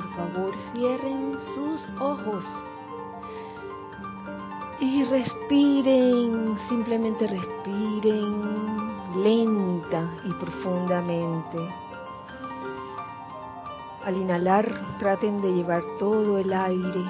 [0.00, 2.44] por favor, cierren sus ojos
[4.78, 11.58] y respiren, simplemente respiren lenta y profundamente.
[14.06, 17.04] Al inhalar, traten de llevar todo el aire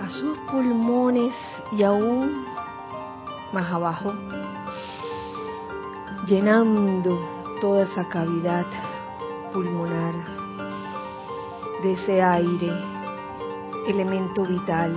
[0.00, 1.34] a sus pulmones
[1.72, 2.46] y aún
[3.52, 4.14] más abajo,
[6.26, 7.20] llenando
[7.60, 8.64] toda esa cavidad
[9.52, 10.39] pulmonar
[11.82, 12.72] de ese aire,
[13.86, 14.94] elemento vital.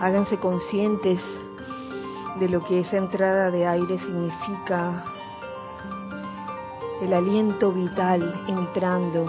[0.00, 1.20] Háganse conscientes
[2.40, 5.04] de lo que esa entrada de aire significa,
[7.02, 9.26] el aliento vital entrando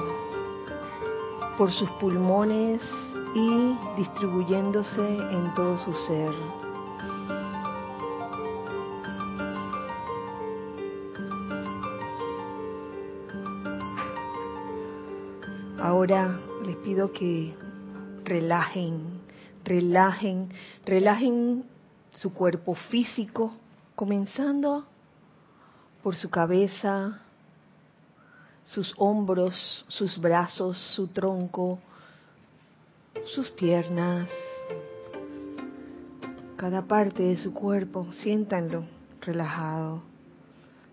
[1.57, 2.81] por sus pulmones
[3.35, 6.72] y distribuyéndose en todo su ser.
[16.03, 17.55] Ahora les pido que
[18.25, 19.22] relajen,
[19.64, 20.50] relajen,
[20.86, 21.64] relajen
[22.11, 23.53] su cuerpo físico,
[23.95, 24.83] comenzando
[26.03, 27.22] por su cabeza,
[28.66, 31.80] sus hombros, sus brazos, su tronco,
[33.33, 34.27] sus piernas,
[36.58, 38.83] cada parte de su cuerpo, siéntanlo
[39.22, 40.03] relajado,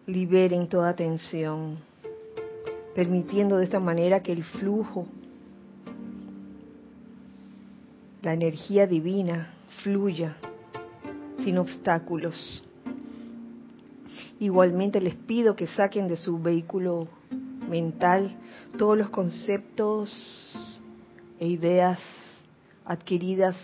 [0.07, 1.79] liberen toda tensión,
[2.95, 5.07] permitiendo de esta manera que el flujo,
[8.23, 10.37] la energía divina fluya
[11.45, 12.63] sin obstáculos.
[14.39, 17.09] Igualmente les pido que saquen de su vehículo
[17.69, 18.37] mental
[18.77, 20.11] todos los conceptos
[21.39, 21.99] e ideas
[22.85, 23.57] adquiridas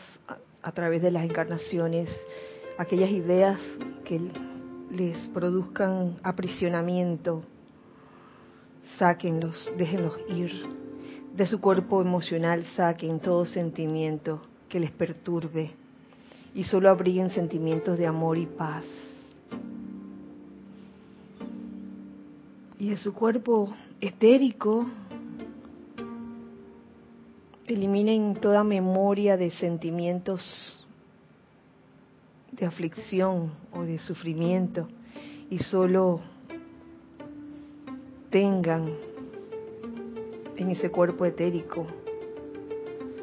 [0.63, 2.09] a, través de las encarnaciones,
[2.79, 3.59] aquellas ideas
[4.05, 4.21] que
[4.91, 7.43] les produzcan aprisionamiento,
[8.99, 10.53] sáquenlos, déjenlos ir.
[11.35, 15.73] De su cuerpo emocional saquen todo sentimiento que les perturbe
[16.55, 18.85] y solo abriguen sentimientos de amor y paz.
[22.79, 24.87] Y de su cuerpo etérico,
[27.67, 30.87] eliminen toda memoria de sentimientos
[32.53, 34.89] de aflicción o de sufrimiento
[35.51, 36.21] y solo
[38.37, 38.91] tengan
[40.59, 41.87] en ese cuerpo etérico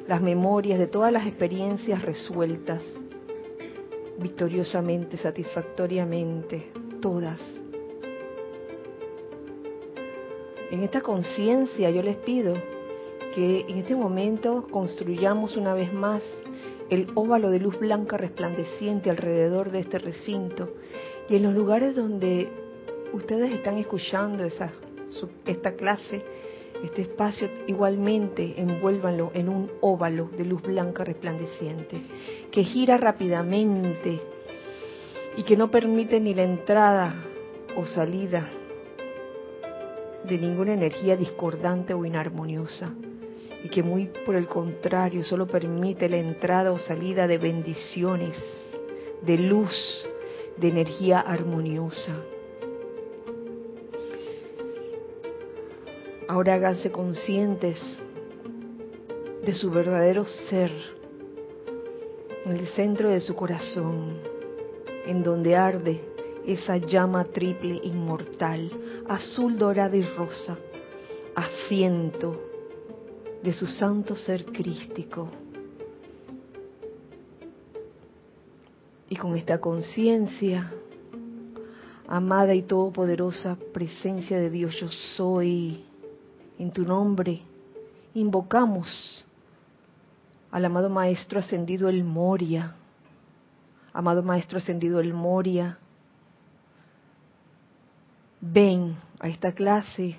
[0.08, 2.82] las memorias de todas las experiencias resueltas
[4.18, 7.40] victoriosamente, satisfactoriamente, todas.
[10.72, 12.56] En esta conciencia yo les pido
[13.36, 16.24] que en este momento construyamos una vez más
[16.90, 20.70] el óvalo de luz blanca resplandeciente alrededor de este recinto
[21.30, 22.50] y en los lugares donde
[23.14, 24.44] ustedes están escuchando
[25.46, 26.24] esta clase,
[26.84, 32.02] este espacio, igualmente envuélvanlo en un óvalo de luz blanca resplandeciente
[32.52, 34.20] que gira rápidamente
[35.38, 37.16] y que no permite ni la entrada
[37.76, 38.48] o salida
[40.24, 42.94] de ninguna energía discordante o inarmoniosa
[43.64, 48.38] y que muy por el contrario solo permite la entrada o salida de bendiciones,
[49.22, 50.06] de luz,
[50.58, 52.14] de energía armoniosa.
[56.28, 57.80] Ahora háganse conscientes
[59.44, 60.72] de su verdadero ser,
[62.46, 64.18] en el centro de su corazón,
[65.06, 66.02] en donde arde
[66.46, 68.72] esa llama triple inmortal
[69.08, 70.58] azul, dorada y rosa,
[71.36, 72.38] asiento
[73.42, 75.30] de su santo ser crístico.
[79.10, 80.72] Y con esta conciencia,
[82.08, 85.84] amada y todopoderosa presencia de Dios, yo soy,
[86.60, 87.42] en tu nombre,
[88.14, 89.26] invocamos
[90.52, 92.76] al amado Maestro ascendido el Moria,
[93.92, 95.78] amado Maestro ascendido el Moria,
[98.40, 100.16] ven a esta clase,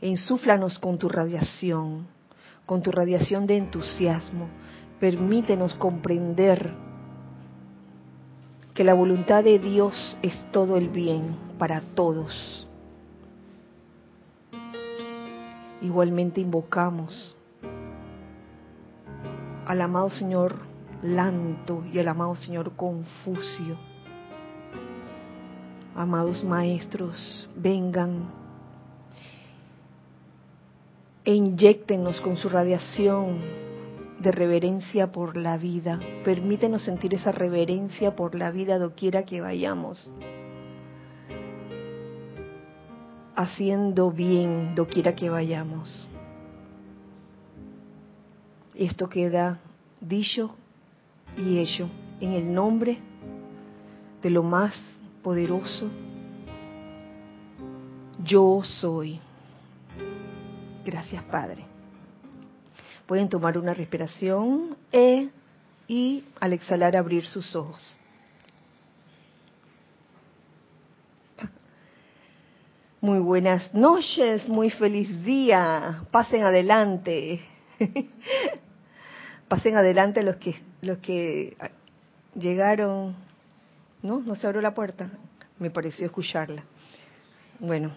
[0.00, 2.06] e insúflanos con tu radiación,
[2.66, 4.48] con tu radiación de entusiasmo.
[5.00, 6.72] Permítenos comprender
[8.74, 12.66] que la voluntad de Dios es todo el bien para todos.
[15.84, 17.36] Igualmente invocamos
[19.66, 20.56] al amado Señor
[21.02, 23.78] Lanto y al amado Señor Confucio
[25.94, 28.30] amados maestros, vengan
[31.24, 33.38] e inyectenos con su radiación
[34.18, 36.00] de reverencia por la vida.
[36.24, 40.14] Permítenos sentir esa reverencia por la vida doquiera que vayamos.
[43.36, 46.08] Haciendo bien doquiera que vayamos.
[48.74, 49.60] esto queda
[50.00, 50.54] dicho
[51.36, 51.88] y hecho
[52.20, 52.98] en el nombre
[54.22, 54.74] de lo más
[55.22, 55.90] poderoso.
[58.24, 59.20] Yo soy.
[60.84, 61.64] Gracias, Padre.
[63.06, 65.28] Pueden tomar una respiración e,
[65.86, 67.98] y al exhalar abrir sus ojos.
[73.04, 76.04] Muy buenas noches, muy feliz día.
[76.10, 77.38] Pasen adelante.
[79.48, 81.54] Pasen adelante los que los que
[82.34, 83.14] llegaron.
[84.00, 84.20] ¿No?
[84.20, 85.10] ¿No se abrió la puerta?
[85.58, 86.62] Me pareció escucharla.
[87.58, 87.90] Bueno,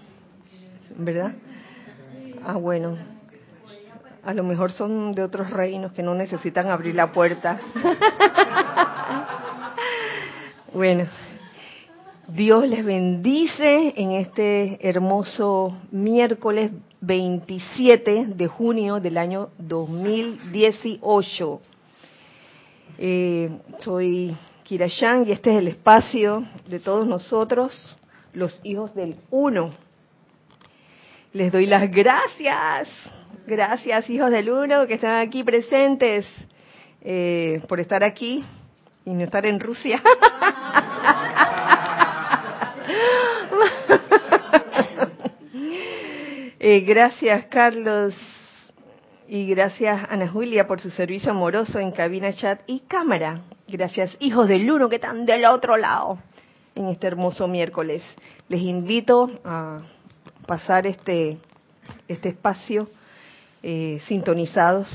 [0.98, 1.32] ¿verdad?
[2.46, 2.98] Ah, bueno.
[4.26, 7.62] A lo mejor son de otros reinos que no necesitan abrir la puerta.
[10.74, 11.06] bueno,
[12.28, 21.62] Dios les bendice en este hermoso miércoles 27 de junio del año 2018.
[22.98, 27.98] Eh, soy Kira Yang y este es el espacio de todos nosotros,
[28.34, 29.70] los hijos del Uno.
[31.32, 32.90] Les doy las gracias,
[33.48, 36.26] gracias hijos del Uno que están aquí presentes
[37.00, 38.44] eh, por estar aquí
[39.06, 40.04] y no estar en Rusia.
[46.60, 48.16] Eh, gracias, Carlos.
[49.28, 53.42] Y gracias, Ana Julia, por su servicio amoroso en cabina, chat y cámara.
[53.68, 56.18] Gracias, hijos del uno que están del otro lado
[56.74, 58.02] en este hermoso miércoles.
[58.50, 59.82] Les invito a
[60.48, 61.38] pasar este,
[62.08, 62.88] este espacio
[63.62, 64.88] eh, sintonizados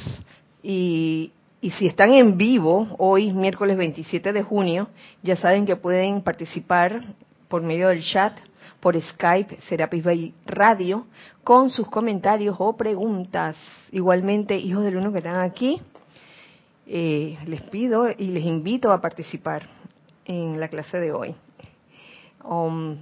[0.64, 1.30] y,
[1.60, 4.88] y si están en vivo hoy, miércoles 27 de junio,
[5.22, 7.02] ya saben que pueden participar
[7.46, 8.36] por medio del chat,
[8.82, 11.06] por Skype, Serapis Bay Radio,
[11.44, 13.56] con sus comentarios o preguntas.
[13.92, 15.80] Igualmente, hijos del uno que están aquí,
[16.88, 19.68] eh, les pido y les invito a participar
[20.24, 21.36] en la clase de hoy.
[22.42, 22.96] Um,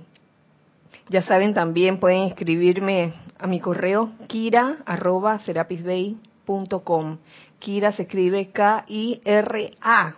[1.09, 7.17] ya saben, también pueden escribirme a mi correo kira.serapisbay.com.
[7.59, 10.15] Kira se escribe K-I-R-A.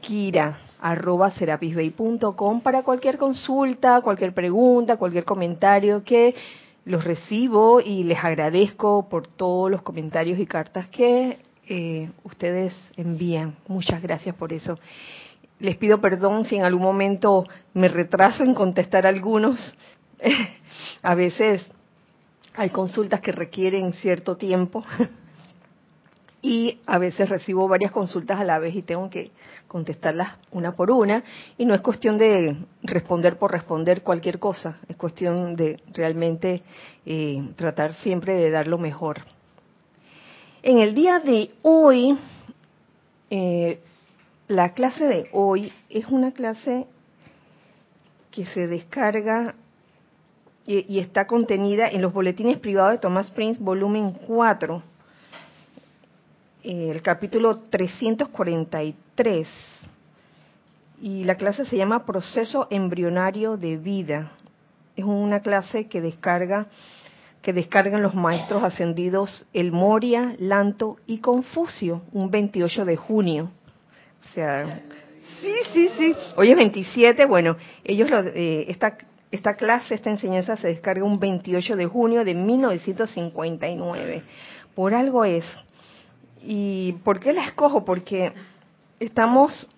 [0.00, 6.34] Kira arroba serapisbay.com para cualquier consulta, cualquier pregunta, cualquier comentario que
[6.84, 11.38] los recibo y les agradezco por todos los comentarios y cartas que
[11.68, 13.54] eh, ustedes envían.
[13.68, 14.76] Muchas gracias por eso.
[15.60, 17.44] Les pido perdón si en algún momento
[17.74, 19.56] me retraso en contestar algunos.
[21.02, 21.64] A veces
[22.54, 24.82] hay consultas que requieren cierto tiempo
[26.42, 29.30] y a veces recibo varias consultas a la vez y tengo que
[29.68, 31.22] contestarlas una por una
[31.56, 36.62] y no es cuestión de responder por responder cualquier cosa, es cuestión de realmente
[37.06, 39.20] eh, tratar siempre de dar lo mejor.
[40.64, 42.18] En el día de hoy,
[43.30, 43.80] eh,
[44.48, 46.86] la clase de hoy es una clase
[48.32, 49.54] que se descarga
[50.66, 54.82] y, y está contenida en los boletines privados de Thomas Prince, volumen 4
[56.62, 59.48] el capítulo 343
[61.00, 64.32] y la clase se llama Proceso embrionario de vida.
[64.96, 66.66] Es una clase que descarga
[67.42, 73.50] que descargan los maestros ascendidos El Moria, Lanto y Confucio, un 28 de junio.
[74.30, 74.80] O sea,
[75.40, 76.14] sí, sí, sí.
[76.36, 78.96] Hoy es 27, bueno, ellos lo, eh, esta
[79.32, 84.22] esta clase, esta enseñanza se descarga un 28 de junio de 1959.
[84.74, 85.44] Por algo es
[86.44, 87.84] ¿Y por qué la escojo?
[87.84, 88.32] Porque
[88.98, 89.68] estamos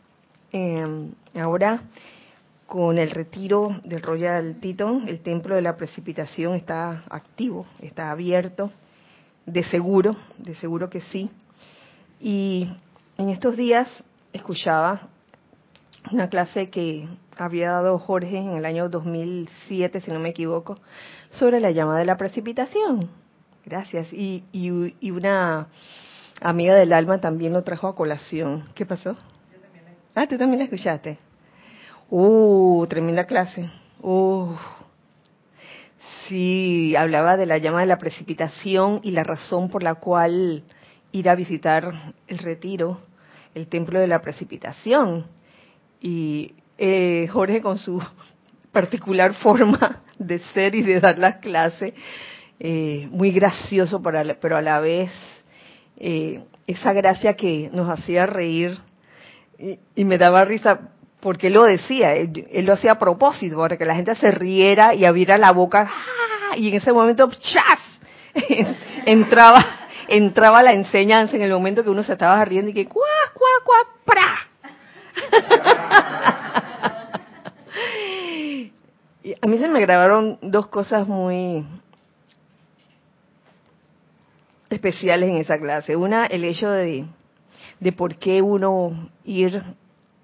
[0.52, 1.83] eh, ahora
[2.66, 8.71] con el retiro del Royal Teton, el templo de la precipitación está activo, está abierto,
[9.47, 11.30] de seguro, de seguro que sí.
[12.18, 12.68] Y
[13.18, 13.88] en estos días
[14.33, 15.09] escuchaba
[16.11, 17.06] una clase que
[17.37, 20.76] había dado Jorge en el año 2007, si no me equivoco,
[21.30, 23.11] sobre la llama de la precipitación.
[23.66, 24.12] Gracias.
[24.12, 25.68] Y, y, y una
[26.44, 28.68] amiga del alma también lo trajo a colación.
[28.74, 29.16] ¿Qué pasó?
[30.14, 31.18] Ah, tú también la escuchaste.
[32.10, 33.70] Uh, tremenda clase.
[34.00, 34.54] Uh.
[36.28, 40.64] Sí, hablaba de la llama de la precipitación y la razón por la cual
[41.12, 43.00] ir a visitar el retiro,
[43.54, 45.26] el templo de la precipitación.
[46.00, 48.02] Y eh, Jorge con su
[48.72, 51.94] particular forma de ser y de dar las clases,
[52.60, 55.10] eh, muy gracioso, pero a la vez
[55.96, 58.78] eh, esa gracia que nos hacía reír
[59.58, 63.84] y, me daba risa porque él lo decía, él, lo hacía a propósito, para que
[63.84, 66.56] la gente se riera y abriera la boca ¡ah!
[66.56, 67.80] y en ese momento ¡chas!
[69.06, 69.64] entraba
[70.08, 73.48] entraba la enseñanza en el momento que uno se estaba riendo y que cuá, cuá,
[73.64, 74.48] cuá, pra.
[79.40, 81.64] a mí se me grabaron dos cosas muy
[84.74, 85.96] especiales en esa clase.
[85.96, 87.06] Una, el hecho de,
[87.80, 89.62] de por qué uno ir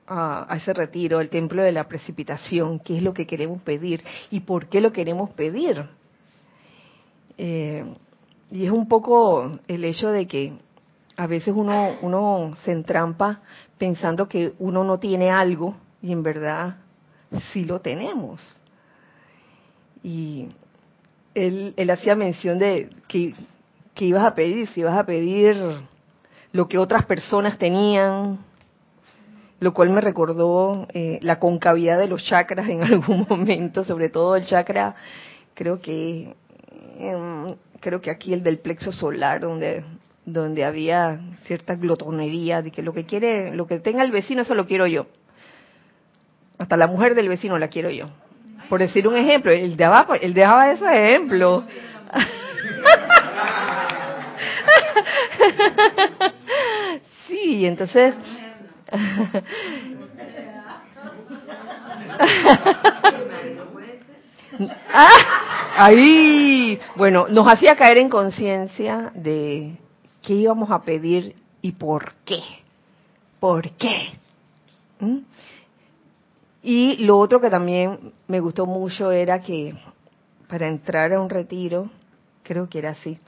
[0.07, 4.40] a, ese retiro, al templo de la precipitación, qué es lo que queremos pedir y
[4.40, 5.85] por qué lo queremos pedir.
[7.38, 7.85] Eh,
[8.50, 10.52] y es un poco el hecho de que
[11.16, 13.40] a veces uno, uno se entrampa
[13.78, 16.78] pensando que uno no tiene algo y en verdad
[17.52, 18.40] sí lo tenemos.
[20.02, 20.49] Y
[21.35, 23.35] él, él hacía mención de que,
[24.00, 25.54] que ibas a pedir, si ibas a pedir
[26.52, 28.38] lo que otras personas tenían,
[29.61, 34.37] lo cual me recordó eh, la concavidad de los chakras en algún momento, sobre todo
[34.37, 34.95] el chakra,
[35.52, 36.35] creo que
[36.99, 39.85] em, creo que aquí el del plexo solar, donde
[40.25, 44.54] donde había cierta glotonería de que lo que quiere, lo que tenga el vecino, eso
[44.54, 45.09] lo quiero yo.
[46.57, 48.07] Hasta la mujer del vecino la quiero yo.
[48.71, 51.64] Por decir un ejemplo, el de abajo, el de abajo ese ejemplo.
[57.27, 58.15] sí, entonces
[64.93, 69.77] ah, ahí, bueno, nos hacía caer en conciencia de
[70.23, 72.41] qué íbamos a pedir y por qué.
[73.39, 74.19] ¿Por qué?
[74.99, 75.19] ¿Mm?
[76.63, 79.75] Y lo otro que también me gustó mucho era que
[80.49, 81.89] para entrar a un retiro,
[82.43, 83.19] creo que era así,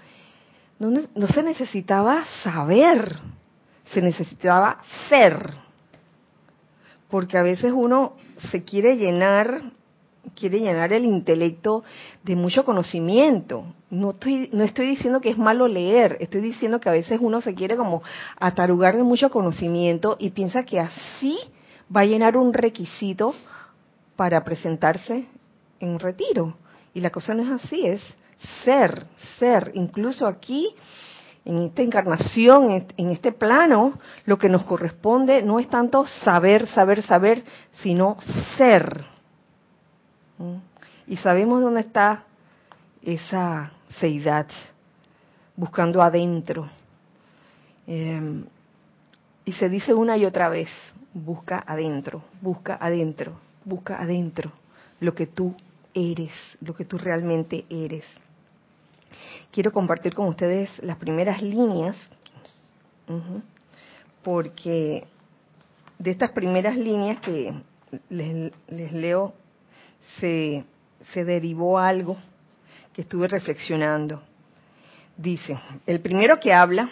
[0.90, 3.18] no, no se necesitaba saber,
[3.92, 5.54] se necesitaba ser.
[7.08, 8.14] Porque a veces uno
[8.50, 9.62] se quiere llenar
[10.34, 11.84] quiere llenar el intelecto
[12.22, 13.64] de mucho conocimiento.
[13.90, 17.40] No estoy, no estoy diciendo que es malo leer, estoy diciendo que a veces uno
[17.40, 18.02] se quiere como
[18.38, 21.38] atarugar de mucho conocimiento y piensa que así
[21.94, 23.34] va a llenar un requisito
[24.16, 25.26] para presentarse
[25.80, 26.56] en un retiro.
[26.94, 28.02] Y la cosa no es así, es
[28.64, 29.06] ser,
[29.38, 29.72] ser.
[29.74, 30.74] Incluso aquí,
[31.44, 37.02] en esta encarnación, en este plano, lo que nos corresponde no es tanto saber, saber,
[37.02, 37.42] saber,
[37.82, 38.16] sino
[38.56, 39.12] ser
[41.06, 42.24] y sabemos dónde está
[43.02, 44.46] esa seidad,
[45.56, 46.68] buscando adentro.
[47.86, 48.44] Em,
[49.44, 50.68] y se dice una y otra vez,
[51.12, 53.34] busca adentro, busca adentro,
[53.64, 54.52] busca adentro
[55.00, 55.54] lo que tú
[55.92, 58.04] eres, lo que tú realmente eres.
[59.52, 61.94] Quiero compartir con ustedes las primeras líneas,
[64.22, 65.04] porque
[65.98, 67.52] de estas primeras líneas que
[68.08, 69.34] les, leo
[70.18, 70.64] se,
[71.14, 72.16] derivó algo
[72.94, 74.22] que estuve reflexionando.
[75.18, 76.88] Dice, el primero que habla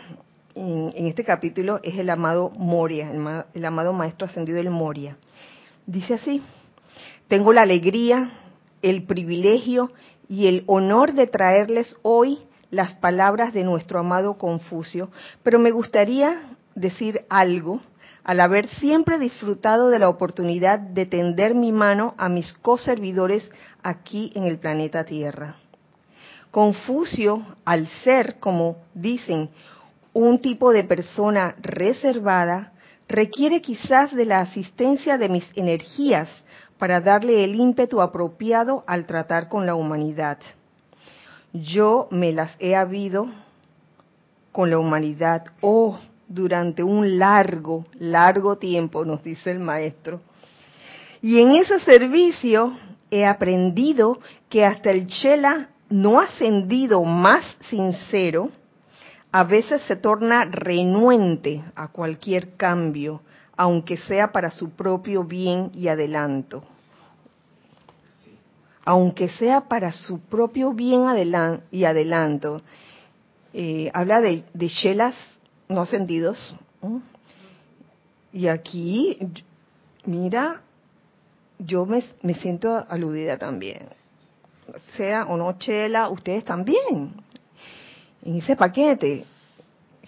[0.55, 5.17] en, este capítulo es el amado Moria, el, el amado Maestro Ascendido del Moria.
[5.87, 6.43] Dice así,
[7.27, 8.33] tengo la alegría,
[8.83, 9.91] el privilegio
[10.29, 12.39] y el honor de traerles hoy
[12.71, 15.11] las palabras de nuestro amado Confucio,
[15.43, 17.81] pero me gustaría decir algo
[18.25, 23.51] al haber siempre disfrutado de la oportunidad de tender mi mano a mis coservidores
[23.83, 25.57] aquí en el planeta Tierra.
[26.51, 29.51] Confucio, al ser, como dicen,
[30.13, 32.73] un tipo de persona reservada,
[33.09, 36.29] requiere quizás de la asistencia de mis energías
[36.79, 40.39] para darle el ímpetu apropiado al tratar con la humanidad.
[41.53, 43.27] Yo me las he habido
[44.53, 50.21] con la humanidad, oh durante un largo, largo tiempo, nos dice el maestro.
[51.21, 52.73] Y en ese servicio
[53.11, 58.51] he aprendido que hasta el chela no ascendido más sincero,
[59.33, 63.23] a veces se torna renuente a cualquier cambio,
[63.57, 66.63] aunque sea para su propio bien y adelanto.
[68.91, 71.05] Aunque sea para su propio bien
[71.71, 72.61] y adelanto.
[73.55, 75.15] Eh, habla de, de chelas
[75.69, 76.57] no sentidos.
[78.33, 79.17] Y aquí,
[80.07, 80.63] mira,
[81.61, 83.91] yo me, me siento aludida también.
[84.97, 87.15] Sea o no chela, ustedes también.
[88.25, 89.25] En ese paquete,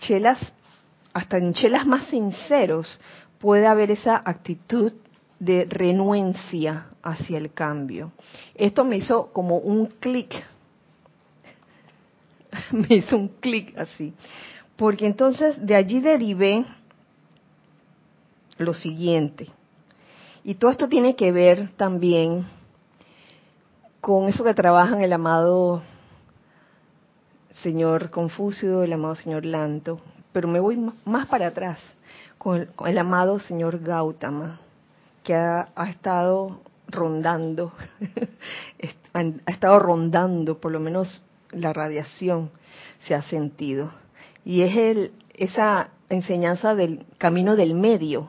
[0.00, 0.40] chelas,
[1.12, 2.98] hasta en chelas más sinceros,
[3.38, 4.92] puede haber esa actitud
[5.38, 8.12] de renuencia hacia el cambio.
[8.54, 10.35] Esto me hizo como un clic,
[12.73, 14.14] me hizo un clic así
[14.82, 16.64] porque entonces de allí derivé
[18.59, 19.49] lo siguiente.
[20.44, 22.47] Y todo esto tiene que ver también
[24.00, 25.82] con eso que trabajan el amado
[27.62, 30.00] señor Confucio, el amado señor Lanto,
[30.32, 31.78] pero me voy más para atrás
[32.38, 34.59] con el, amado señor Gautama,
[35.23, 36.59] que ha, estado
[36.92, 37.72] rondando,
[39.12, 42.50] ha estado rondando, por lo menos la radiación
[43.06, 43.90] se ha sentido.
[44.44, 48.28] Y es el, esa enseñanza del camino del medio,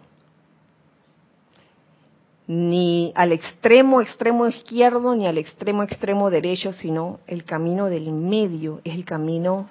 [2.48, 8.82] ni al extremo extremo izquierdo ni al extremo extremo derecho, sino el camino del medio,
[8.84, 9.70] es el camino,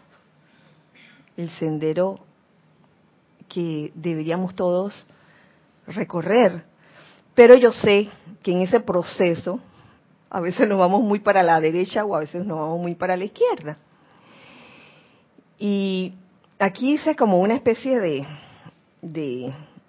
[1.36, 2.18] el sendero
[3.48, 5.06] que deberíamos todos
[5.86, 6.64] recorrer.
[7.34, 8.08] Pero yo sé
[8.42, 9.60] que en ese proceso
[10.28, 13.16] a veces nos vamos muy para la derecha o a veces nos vamos muy para
[13.16, 13.76] la izquierda.
[15.58, 16.14] Y
[16.58, 18.26] aquí hice como una especie de,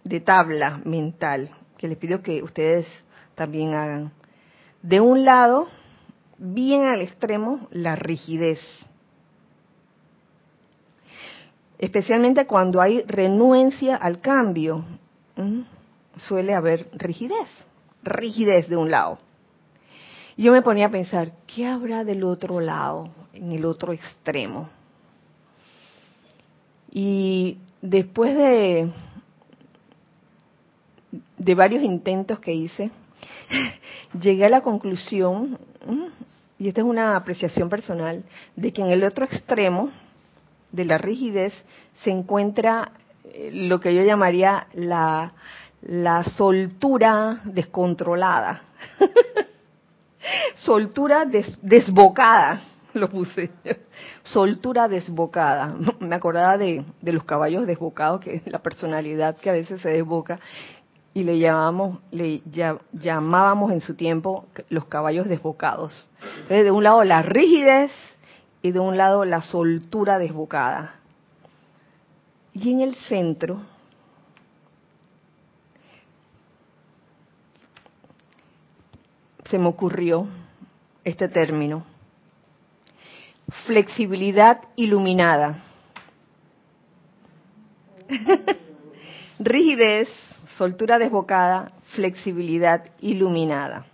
[0.03, 2.85] de, tabla mental que les pido que ustedes
[3.35, 4.11] también hagan.
[4.81, 5.67] De un lado,
[6.37, 8.59] bien al extremo, la rigidez.
[11.79, 14.83] Especialmente cuando hay renuencia al cambio,
[16.17, 17.49] suele haber rigidez,
[18.03, 19.19] rigidez de un lado.
[20.37, 24.69] Yo me ponía a pensar, ¿qué habrá del otro lado, en el otro extremo?
[26.91, 28.91] Y después de
[31.43, 32.91] de varios intentos que hice,
[34.21, 35.59] llegué a la conclusión,
[36.57, 38.23] y esta es una apreciación personal,
[38.55, 39.91] de que en el otro extremo
[40.71, 41.53] de la rigidez
[42.03, 42.93] se encuentra
[43.25, 45.33] eh, lo que yo llamaría la,
[45.85, 48.61] la soltura descontrolada.
[50.55, 52.61] soltura desbocada,
[52.93, 53.51] lo puse.
[54.23, 55.75] Soltura desbocada.
[55.99, 59.89] Me acordaba de, de, los caballos desbocados, que es la personalidad que a veces se
[59.89, 60.39] desboca
[61.13, 62.41] y le llamamos, le
[62.91, 66.09] llamábamos en su tiempo los caballos desbocados.
[66.49, 67.91] de un lado la rigidez
[68.61, 70.95] y de un lado la soltura desbocada.
[72.53, 73.61] Y en el centro
[79.49, 80.27] se me ocurrió
[81.03, 81.85] este término,
[83.65, 85.63] flexibilidad iluminada.
[89.39, 90.09] Rigidez
[90.57, 93.85] soltura desbocada, flexibilidad iluminada.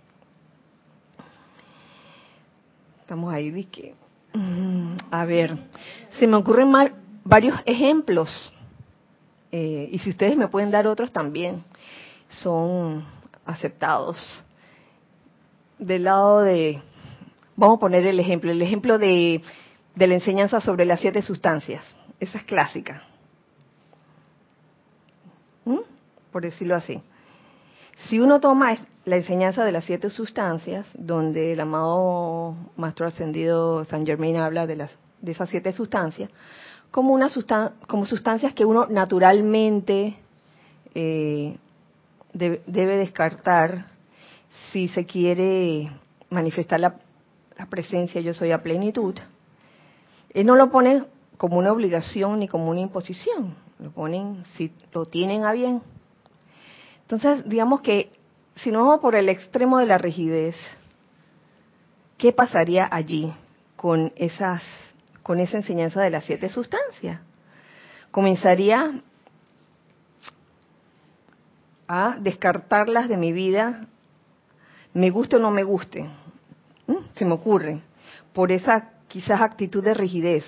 [3.00, 3.92] Estamos ahí, Vicky.
[4.32, 5.56] Mm, a ver,
[6.18, 6.72] se me ocurren
[7.24, 8.52] varios ejemplos.
[9.50, 11.64] Eh, y si ustedes me pueden dar otros también,
[12.28, 13.04] son
[13.44, 14.44] aceptados.
[15.80, 16.80] Del lado de,
[17.56, 19.42] vamos a poner el ejemplo, el ejemplo de,
[19.96, 21.82] de la enseñanza sobre las siete sustancias.
[22.20, 23.02] Esa es clásica.
[25.64, 25.80] ¿Mm?
[26.30, 27.02] por decirlo así.
[28.08, 34.06] Si uno toma la enseñanza de las siete sustancias, donde el amado Maestro Ascendido San
[34.06, 34.90] Germain habla de, las,
[35.20, 36.30] de esas siete sustancias,
[36.90, 37.28] como, una
[37.86, 40.16] como sustancias que uno naturalmente
[40.94, 41.56] eh,
[42.32, 43.86] debe descartar
[44.72, 45.90] si se quiere
[46.30, 46.96] manifestar la,
[47.68, 49.14] presencia yo soy a plenitud,
[50.32, 51.04] él no lo pone
[51.36, 55.82] como una obligación ni como una imposición, lo ponen si lo tienen a bien
[57.10, 58.12] entonces, digamos que
[58.54, 60.54] si no vamos por el extremo de la rigidez,
[62.18, 63.32] ¿qué pasaría allí
[63.74, 64.62] con esas
[65.24, 67.20] con esa enseñanza de las siete sustancias?
[68.12, 69.02] Comenzaría
[71.88, 73.88] a descartarlas de mi vida,
[74.94, 76.04] me guste o no me guste,
[77.12, 77.80] se me ocurre,
[78.32, 80.44] por esa quizás actitud de rigidez.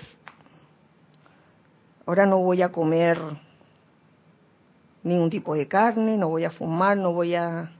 [2.05, 3.17] Ahora no voy a comer
[5.03, 7.71] ningún tipo de carne, no voy a fumar, no voy a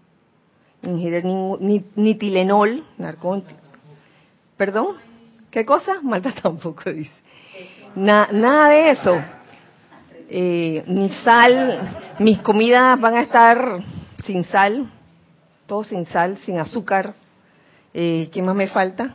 [0.82, 3.60] ingerir ningún, ni, Tilenol, narcótico.
[4.58, 4.98] ¿Perdón?
[5.50, 6.00] ¿Qué cosa?
[6.04, 7.12] Malta tampoco dice.
[7.96, 9.22] nada de eso.
[10.30, 13.84] Eh, ni sal, mis comidas van a estar
[14.26, 14.90] sin sal,
[15.66, 17.14] todo sin sal, sin azúcar.
[17.94, 19.14] Eh, ¿Qué más me falta?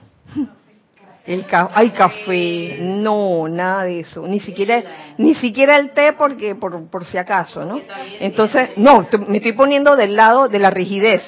[1.26, 6.86] El hay café, no, nada de eso, ni siquiera ni siquiera el té porque por,
[6.86, 7.82] por si acaso, ¿no?
[8.18, 11.22] Entonces, no, me estoy poniendo del lado de la rigidez,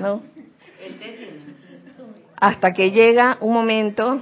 [0.00, 0.22] ¿no?
[2.34, 4.20] Hasta que llega un momento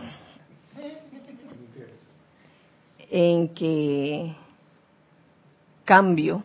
[3.10, 4.34] en que
[5.86, 6.42] cambio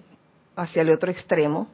[0.56, 1.68] hacia el otro extremo.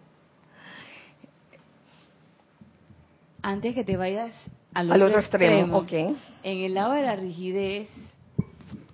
[3.47, 4.33] Antes que te vayas
[4.73, 7.87] al otro, extremo, En el lado de la rigidez,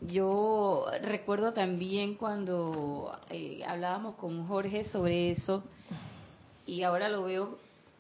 [0.02, 5.64] yo recuerdo también cuando eh, hablábamos con Jorge sobre eso
[6.66, 7.60] y ahora lo veo,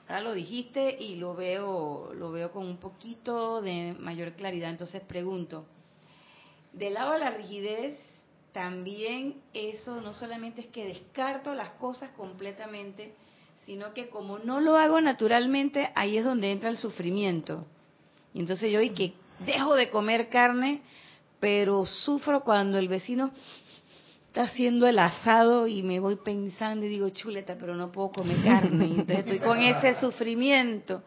[0.09, 4.71] ahora lo dijiste y lo veo, lo veo con un poquito de mayor claridad.
[4.71, 5.63] Entonces pregunto,
[6.73, 7.97] del lado de la rigidez,
[8.51, 13.13] también eso no solamente es que descarto las cosas completamente,
[13.65, 17.65] sino que como no lo hago naturalmente, ahí es donde entra el sufrimiento.
[18.33, 19.13] Y entonces yo y que
[19.45, 20.81] dejo de comer carne,
[21.39, 23.31] pero sufro cuando el vecino
[24.27, 28.37] está haciendo el asado y me voy pensando y digo, chuleta, pero no puedo comer
[28.43, 28.85] carne.
[28.97, 31.03] Entonces estoy con ese sufrimiento.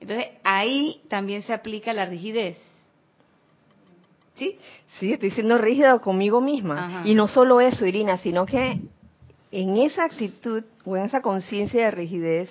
[0.00, 2.58] Entonces ahí también se aplica la rigidez.
[4.36, 4.58] ¿Sí?
[4.98, 7.02] Sí, estoy siendo rígida conmigo misma.
[7.04, 8.80] Y no solo eso, Irina, sino que
[9.54, 12.50] en esa actitud o en esa conciencia de rigidez,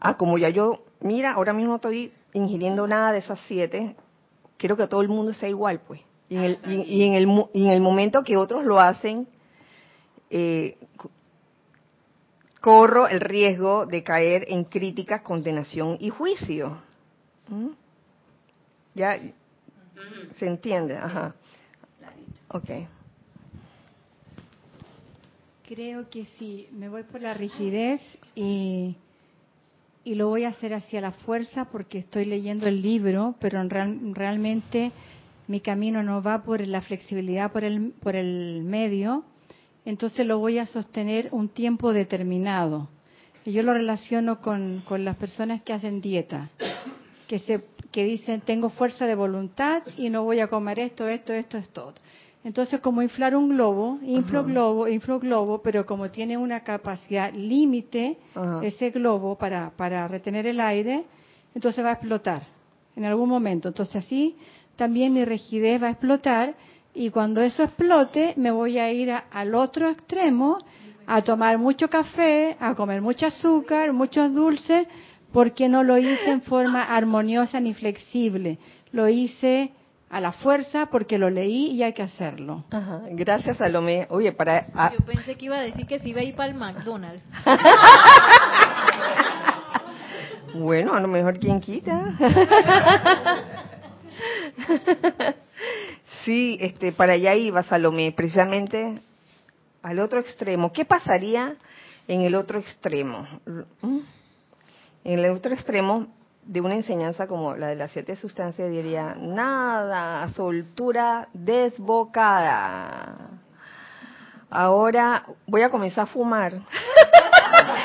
[0.00, 3.94] ah, como ya yo, mira, ahora mismo estoy ingiriendo nada de esas siete,
[4.56, 6.00] quiero que todo el mundo sea igual, pues.
[6.28, 9.28] Y en el, y, en el, y en el momento que otros lo hacen,
[10.30, 10.76] eh,
[12.60, 16.82] corro el riesgo de caer en críticas, condenación y juicio.
[17.46, 17.68] ¿Mm?
[18.94, 19.16] ¿Ya?
[20.38, 20.96] ¿Se entiende?
[20.96, 21.34] Ajá.
[22.48, 22.70] Ok.
[25.68, 28.00] Creo que sí, me voy por la rigidez
[28.34, 28.96] y,
[30.06, 33.62] lo voy a hacer hacia la fuerza porque estoy leyendo el libro, pero
[34.14, 34.92] realmente
[35.46, 39.24] mi camino no va por la flexibilidad, por el, por el medio,
[39.84, 42.88] entonces lo voy a sostener un tiempo determinado.
[43.44, 46.48] Y yo lo relaciono con, con las personas que hacen dieta,
[47.26, 51.34] que, se, que dicen tengo fuerza de voluntad y no voy a comer esto, esto,
[51.34, 51.92] esto, esto.
[52.48, 58.16] Entonces, como inflar un globo, inflo globo, inflo globo, pero como tiene una capacidad límite,
[58.62, 61.04] ese globo para, para retener el aire,
[61.54, 62.44] entonces va a explotar
[62.96, 63.68] en algún momento.
[63.68, 64.34] Entonces así
[64.76, 66.54] también mi rigidez va a explotar
[66.94, 70.56] y cuando eso explote me voy a ir al otro extremo
[71.06, 74.86] a tomar mucho café, a comer mucho azúcar, muchos dulces,
[75.34, 78.56] porque no lo hice en forma armoniosa ni flexible.
[78.90, 79.72] Lo hice
[80.10, 82.64] a la fuerza porque lo leí y hay que hacerlo.
[82.70, 83.02] Ajá.
[83.10, 84.06] Gracias, Salomé.
[84.10, 84.66] Oye, para...
[84.92, 87.22] Yo pensé que iba a decir que se iba a ir para el McDonald's.
[90.54, 92.16] bueno, a lo mejor quien quita.
[96.24, 99.00] sí, este, para allá iba Salomé, precisamente
[99.82, 100.72] al otro extremo.
[100.72, 101.56] ¿Qué pasaría
[102.06, 103.28] en el otro extremo?
[103.82, 103.98] ¿Mm?
[105.04, 106.08] En el otro extremo
[106.48, 113.16] de una enseñanza como la de las siete sustancias diría, nada, soltura desbocada.
[114.48, 116.54] Ahora voy a comenzar a fumar.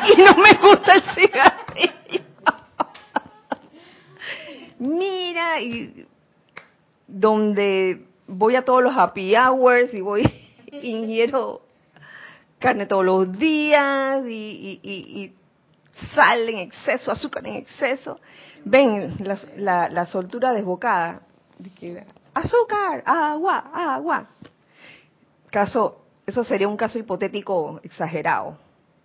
[0.07, 2.23] y no me gusta el cigarrillo.
[4.79, 6.07] Mira, y
[7.05, 10.23] donde voy a todos los happy hours y voy,
[10.71, 11.61] ingiero
[12.59, 15.33] carne todos los días y, y,
[16.15, 18.17] sal en exceso, azúcar en exceso.
[18.65, 19.15] Ven
[19.57, 21.21] la, la, soltura desbocada.
[22.33, 24.27] azúcar, agua, agua.
[25.49, 28.57] Caso, eso sería un caso hipotético exagerado.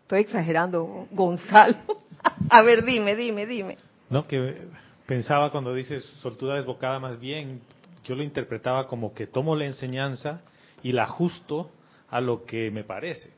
[0.02, 1.76] Estoy exagerando, Gonzalo.
[2.50, 3.76] A ver, dime, dime, dime.
[4.08, 4.68] No, que
[5.06, 7.60] pensaba cuando dices soltura desbocada más bien
[8.04, 10.40] yo lo interpretaba como que tomo la enseñanza
[10.82, 11.70] y la ajusto
[12.10, 13.37] a lo que me parece.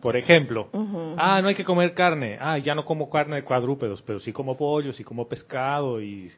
[0.00, 0.68] Por ejemplo,
[1.16, 4.32] ah, no hay que comer carne, ah, ya no como carne de cuadrúpedos, pero sí
[4.32, 6.30] como pollo, sí como pescado y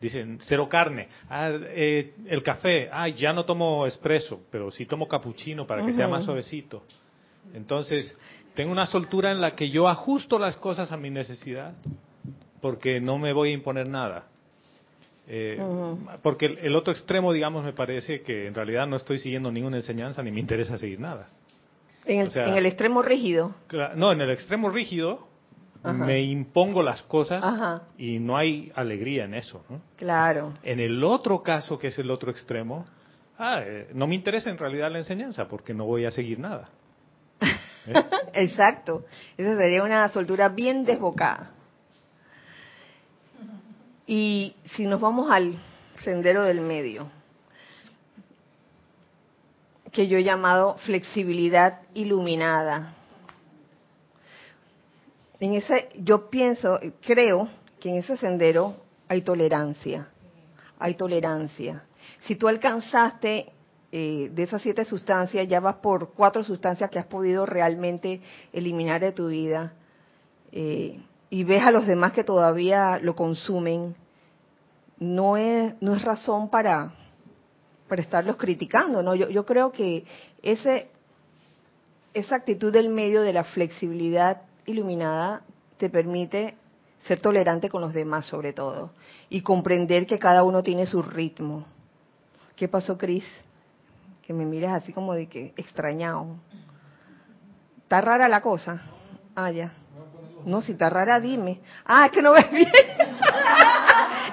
[0.00, 1.08] dicen cero carne.
[1.28, 5.92] Ah, eh, el café, ah, ya no tomo espresso, pero sí tomo capuchino para que
[5.92, 6.82] sea más suavecito.
[7.54, 8.16] Entonces,
[8.54, 11.74] tengo una soltura en la que yo ajusto las cosas a mi necesidad,
[12.60, 14.26] porque no me voy a imponer nada.
[15.26, 15.58] Eh,
[16.22, 20.22] porque el, otro extremo, digamos, me parece que en realidad no estoy siguiendo ninguna enseñanza
[20.22, 21.28] ni me interesa seguir nada.
[22.06, 23.54] En el, extremo rígido.
[23.96, 25.26] No, en el extremo rígido
[25.82, 29.64] me impongo las cosas y no hay alegría en eso.
[29.96, 30.54] Claro.
[30.62, 32.84] En el otro caso, que es el otro extremo,
[33.38, 36.68] ah, eh, no me interesa en realidad la enseñanza porque no voy a seguir nada.
[38.32, 39.04] Exacto.
[39.36, 41.50] Esa sería una soltura bien desbocada.
[44.06, 45.56] Y si nos vamos al
[46.02, 47.08] sendero del medio,
[49.94, 52.92] que yo he llamado flexibilidad iluminada.
[55.40, 57.48] En ese, yo pienso, creo
[57.80, 58.76] que en ese sendero
[59.08, 60.08] hay tolerancia,
[60.78, 61.84] hay tolerancia.
[62.26, 63.52] Si tú alcanzaste
[63.92, 68.20] eh, de esas siete sustancias, ya vas por cuatro sustancias que has podido realmente
[68.52, 69.74] eliminar de tu vida,
[70.50, 73.94] eh, y ves a los demás que todavía lo consumen,
[74.98, 76.92] no es, no es razón para,
[77.88, 79.14] para estarlos criticando, ¿no?
[79.14, 80.04] Yo, yo creo que
[80.42, 80.88] ese,
[82.14, 85.42] esa actitud del medio de la flexibilidad iluminada
[85.78, 86.54] te permite
[87.06, 88.90] ser tolerante con los demás sobre todo
[89.28, 91.66] y comprender que cada uno tiene su ritmo.
[92.56, 93.24] ¿Qué pasó, Cris?
[94.22, 96.36] Que me miras así como de que extrañado.
[97.82, 98.80] ¿Está rara la cosa?
[99.34, 99.72] Ah, ya.
[100.46, 101.60] No, si está rara, dime.
[101.84, 102.70] Ah, es que no ves bien.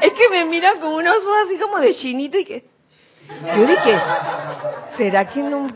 [0.01, 2.70] es que me miran con unos ojos así como de chinito y que...
[3.55, 3.99] Yo dije,
[4.97, 5.67] ¿será que no...?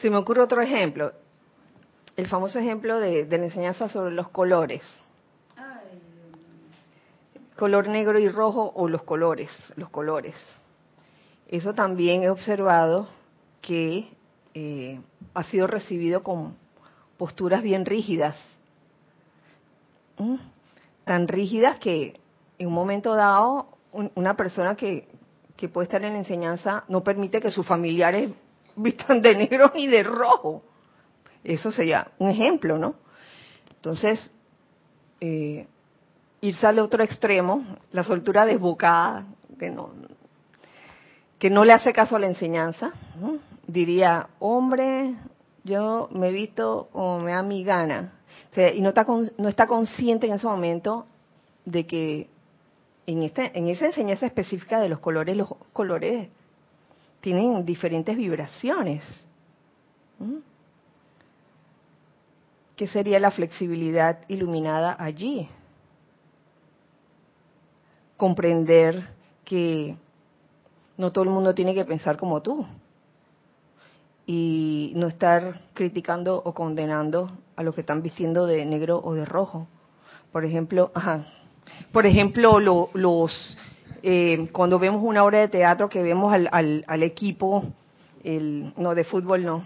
[0.00, 1.12] Se me ocurre otro ejemplo,
[2.16, 4.82] el famoso ejemplo de, la enseñanza sobre los colores.
[7.56, 10.36] Color negro y rojo o los colores, los colores.
[11.48, 13.08] Eso también he observado
[13.60, 14.08] que
[14.54, 15.00] eh,
[15.34, 16.56] ha sido recibido con
[17.18, 18.36] posturas bien rígidas.
[20.18, 20.36] ¿Mm?
[21.04, 22.18] Tan rígidas que
[22.58, 25.08] en un momento dado un- una persona que,
[25.56, 28.30] que puede estar en la enseñanza no permite que sus familiares
[28.76, 30.62] vistan de negro ni de rojo.
[31.44, 32.94] Eso sería un ejemplo, ¿no?
[33.76, 34.30] Entonces,
[35.20, 35.66] eh,
[36.40, 39.24] irse al otro extremo, la soltura desbocada,
[39.58, 39.90] que no,
[41.38, 42.92] que no le hace caso a la enseñanza,
[43.66, 45.14] diría, hombre,
[45.68, 48.14] yo me he visto como me da mi gana.
[48.50, 51.06] O sea, y no está, con- no está consciente en ese momento
[51.64, 52.28] de que
[53.06, 56.28] en, este, en esa enseñanza específica de los colores, los colores
[57.20, 59.02] tienen diferentes vibraciones.
[60.18, 60.38] ¿Mm?
[62.76, 65.48] ¿Qué sería la flexibilidad iluminada allí?
[68.16, 69.08] Comprender
[69.44, 69.96] que
[70.96, 72.66] no todo el mundo tiene que pensar como tú
[74.30, 79.24] y no estar criticando o condenando a los que están vistiendo de negro o de
[79.24, 79.66] rojo.
[80.32, 81.24] Por ejemplo, ajá,
[81.92, 83.56] por ejemplo, lo- los
[84.02, 87.64] eh, cuando vemos una obra de teatro que vemos al, al, al equipo,
[88.22, 89.62] el, no de fútbol no,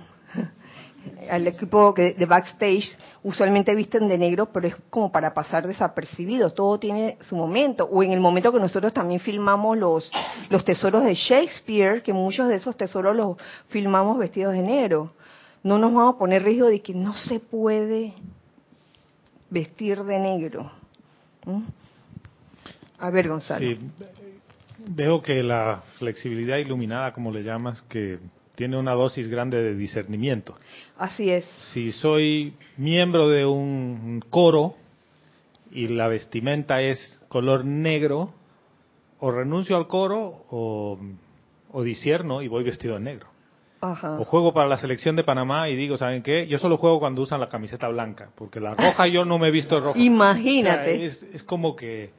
[1.30, 6.54] al equipo que de backstage usualmente visten de negro, pero es como para pasar desapercibidos.
[6.54, 7.84] Todo tiene su momento.
[7.84, 10.10] O en el momento que nosotros también filmamos los,
[10.50, 13.36] los tesoros de Shakespeare, que muchos de esos tesoros los
[13.68, 15.12] filmamos vestidos de negro.
[15.62, 18.14] No nos vamos a poner rígido de que no se puede
[19.50, 20.70] vestir de negro.
[21.44, 21.62] ¿Mm?
[22.98, 23.68] A ver, Gonzalo.
[23.68, 23.78] Sí,
[24.78, 28.18] veo que la flexibilidad iluminada, como le llamas, que
[28.54, 30.56] tiene una dosis grande de discernimiento.
[30.98, 31.44] Así es.
[31.72, 34.74] Si soy miembro de un coro
[35.70, 38.34] y la vestimenta es color negro,
[39.20, 40.98] o renuncio al coro o,
[41.70, 43.28] o disierno y voy vestido de negro.
[43.80, 44.18] Ajá.
[44.18, 46.46] O juego para la selección de Panamá y digo, ¿saben qué?
[46.46, 49.50] Yo solo juego cuando usan la camiseta blanca, porque la roja yo no me he
[49.50, 49.98] visto roja.
[49.98, 50.94] Imagínate.
[50.94, 52.10] O sea, es, es como que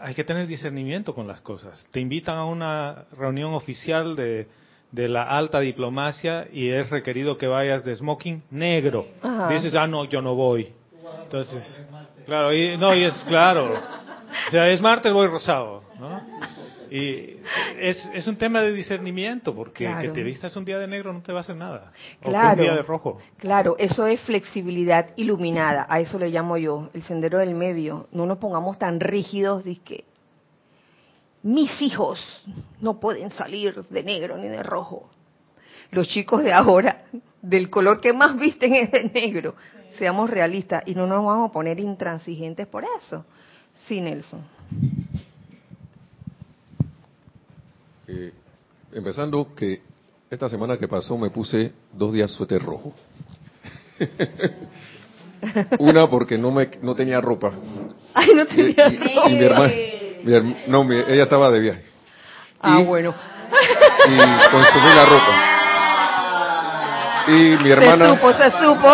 [0.00, 1.86] hay que tener discernimiento con las cosas.
[1.90, 4.46] Te invitan a una reunión oficial de,
[4.94, 9.06] de la alta diplomacia y es requerido que vayas de smoking negro.
[9.22, 9.48] Ajá.
[9.48, 10.72] Dices, ah, no, yo no voy.
[11.24, 11.84] Entonces,
[12.26, 13.74] claro, y, no, y es claro.
[13.74, 16.20] O sea, es martes, voy rosado, ¿no?
[16.90, 17.38] Y
[17.80, 20.00] es, es un tema de discernimiento, porque Claro.
[20.02, 21.90] que te vistas un día de negro no te va a hacer nada.
[22.20, 22.58] O que Claro.
[22.60, 23.18] un día de rojo.
[23.38, 28.06] Claro, eso es flexibilidad iluminada, a eso le llamo yo, el sendero del medio.
[28.12, 30.04] No nos pongamos tan rígidos de que
[31.44, 32.18] mis hijos
[32.80, 35.08] no pueden salir de negro ni de rojo.
[35.92, 37.04] Los chicos de ahora,
[37.40, 39.54] del color que más visten es de negro.
[39.98, 43.24] Seamos realistas y no nos vamos a poner intransigentes por eso.
[43.86, 44.42] Sí, Nelson.
[48.08, 48.32] Eh,
[48.92, 49.82] empezando que
[50.30, 52.92] esta semana que pasó me puse dos días suéter rojo.
[55.78, 57.52] Una porque no me no tenía ropa.
[58.14, 59.72] Ay, no Y, tenía y- y mi hermana,
[60.24, 61.84] mi no, mi- ella estaba de viaje.
[62.60, 63.14] Ah, y- bueno.
[64.06, 64.16] Y
[64.50, 65.50] consumí la ropa.
[67.28, 68.88] Y mi Se hermana, supo, se supo.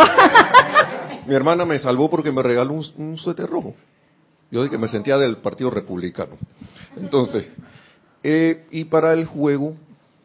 [1.26, 3.74] mi hermana me salvó porque me regaló un, un suéter rojo.
[4.50, 6.36] Yo dije que me sentía del Partido Republicano.
[6.96, 7.46] Entonces,
[8.22, 9.74] eh, y para el juego,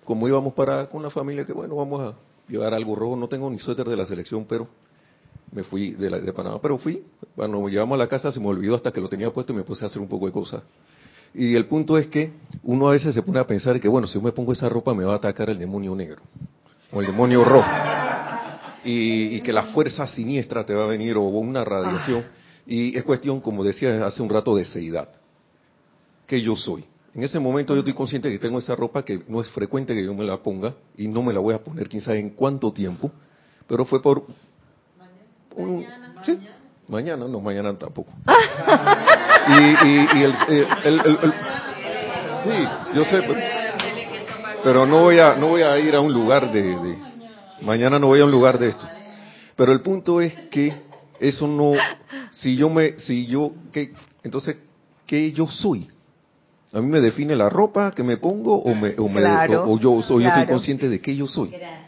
[0.04, 2.14] como íbamos para con la familia, que bueno, vamos a
[2.48, 3.16] llevar algo rojo.
[3.16, 4.68] No tengo ni suéter de la selección, pero
[5.52, 6.60] me fui de, la, de Panamá.
[6.62, 7.04] Pero fui,
[7.36, 9.64] cuando llegamos a la casa se me olvidó hasta que lo tenía puesto y me
[9.64, 10.62] puse a hacer un poco de cosas.
[11.36, 12.32] Y el punto es que
[12.64, 14.94] uno a veces se pone a pensar que, bueno, si yo me pongo esa ropa
[14.94, 16.22] me va a atacar el demonio negro
[16.92, 17.70] o el demonio rojo.
[18.84, 22.24] Y, y que la fuerza siniestra te va a venir o una radiación.
[22.68, 25.10] Y es cuestión, como decía hace un rato, de seidad.
[26.28, 26.86] Que yo soy.
[27.14, 30.04] En ese momento yo estoy consciente que tengo esa ropa que no es frecuente que
[30.04, 32.72] yo me la ponga y no me la voy a poner quién sabe en cuánto
[32.74, 33.12] tiempo,
[33.68, 34.26] pero fue por...
[35.56, 35.86] un-
[36.26, 36.38] sí,
[36.88, 38.12] mañana, no, mañana tampoco.
[39.48, 41.34] y, y, y el, el- el- el-
[42.44, 43.36] sí, yo sé, pero,
[44.64, 46.98] pero no voy a no voy a ir a un lugar de, de-
[47.62, 48.86] mañana no voy a un lugar de esto.
[49.56, 50.74] Pero el punto es que
[51.20, 51.74] eso no,
[52.32, 53.94] si yo me, si yo, ¿qué,
[54.24, 54.58] entonces,
[55.08, 55.90] ¿qué yo soy?
[56.74, 59.76] ¿A mí me define la ropa que me pongo o, me, o, me- Claro, o-
[59.76, 61.50] o yo, o yo estoy consciente de qué yo soy?
[61.50, 61.85] Sí,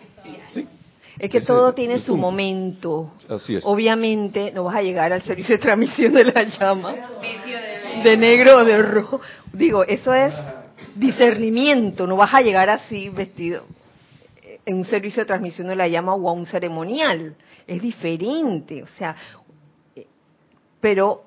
[1.20, 2.22] Es que Ese todo tiene su punto.
[2.22, 3.14] momento.
[3.30, 3.66] así es.
[3.66, 6.96] Obviamente no vas a llegar al servicio de transmisión de la llama
[8.04, 9.22] de negro o de rojo.
[9.52, 10.34] Digo, eso es
[10.96, 13.64] discernimiento, no vas a llegar así vestido
[14.66, 17.36] en un servicio de transmisión de la llama o a un ceremonial.
[17.66, 19.16] Es diferente, o sea,
[19.96, 20.06] eh,
[20.82, 21.24] pero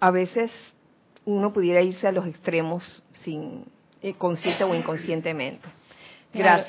[0.00, 0.50] a veces
[1.24, 3.64] uno pudiera irse a los extremos sin
[4.02, 5.68] eh, consciente o inconscientemente.
[6.32, 6.64] Claro.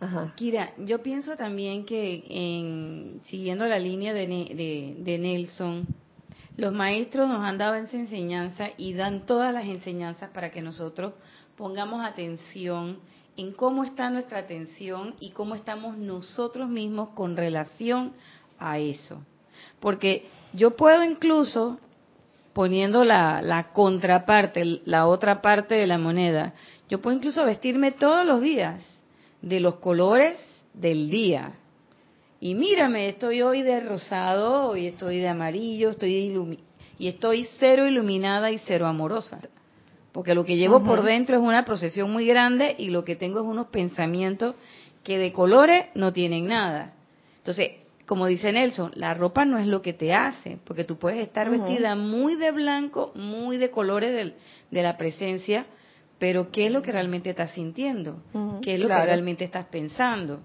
[0.00, 0.32] Ajá.
[0.36, 5.86] Kira, yo pienso también que en, siguiendo la línea de, Ne- de- de Nelson,
[6.56, 11.12] los maestros nos han dado esa enseñanza y dan todas las enseñanzas para que nosotros
[11.56, 12.98] pongamos atención
[13.36, 18.12] en cómo está nuestra atención y cómo estamos nosotros mismos con relación
[18.58, 19.22] a eso.
[19.80, 21.78] Porque yo puedo incluso,
[22.52, 26.54] poniendo la, la contraparte, la otra parte de la moneda,
[26.88, 28.82] yo puedo incluso vestirme todos los días
[29.42, 30.38] de los colores
[30.74, 31.54] del día.
[32.40, 36.58] Y mírame, estoy hoy de rosado, hoy estoy de amarillo, estoy
[36.98, 39.40] y estoy cero iluminada y cero amorosa.
[40.12, 43.40] Porque lo que llevo por dentro es una procesión muy grande y lo que tengo
[43.40, 44.54] es unos pensamientos
[45.04, 46.94] que de colores no tienen nada.
[47.38, 47.72] Entonces,
[48.06, 51.48] como dice Nelson, la ropa no es lo que te hace, porque tú puedes estar
[51.48, 54.32] vestida muy de blanco, muy de colores
[54.70, 55.66] de la presencia,
[56.20, 58.22] pero ¿qué es lo que realmente estás sintiendo?
[58.62, 59.02] ¿Qué es lo claro.
[59.02, 60.42] que realmente estás pensando?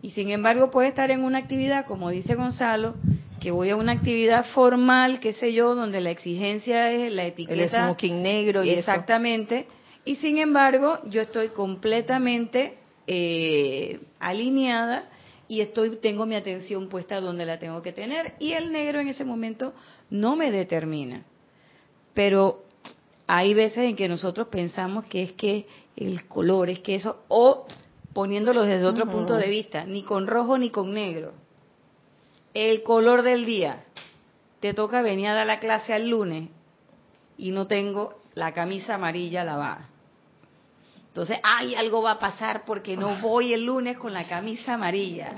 [0.00, 2.94] Y sin embargo, puede estar en una actividad, como dice Gonzalo,
[3.38, 7.28] que voy a una actividad formal, qué sé yo, donde la exigencia es la El
[7.28, 7.84] etiqueta.
[7.84, 8.78] smoking negro y eso.
[8.80, 9.66] Exactamente.
[10.06, 15.10] Y sin embargo, yo estoy completamente eh, alineada
[15.46, 19.08] y estoy tengo mi atención puesta donde la tengo que tener y el negro en
[19.08, 19.74] ese momento
[20.08, 21.24] no me determina.
[22.14, 22.64] Pero
[23.30, 27.66] hay veces en que nosotros pensamos que es que el color, es que eso, o
[28.14, 31.34] poniéndolo desde otro punto de vista, ni con rojo ni con negro.
[32.54, 33.84] El color del día.
[34.60, 36.48] Te toca venir a dar la clase al lunes
[37.36, 39.88] y no tengo la camisa amarilla lavada.
[41.08, 45.34] Entonces, ay, algo va a pasar porque no voy el lunes con la camisa amarilla.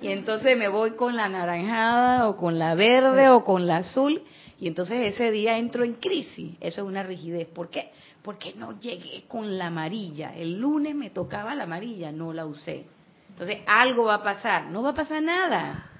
[0.00, 4.22] Y entonces me voy con la naranjada o con la verde o con la azul.
[4.62, 6.52] Y entonces ese día entro en crisis.
[6.60, 7.48] Eso es una rigidez.
[7.48, 7.90] ¿Por qué?
[8.22, 10.36] Porque no llegué con la amarilla.
[10.36, 12.84] El lunes me tocaba la amarilla, no la usé.
[13.30, 14.66] Entonces, algo va a pasar.
[14.66, 15.90] No va a pasar nada.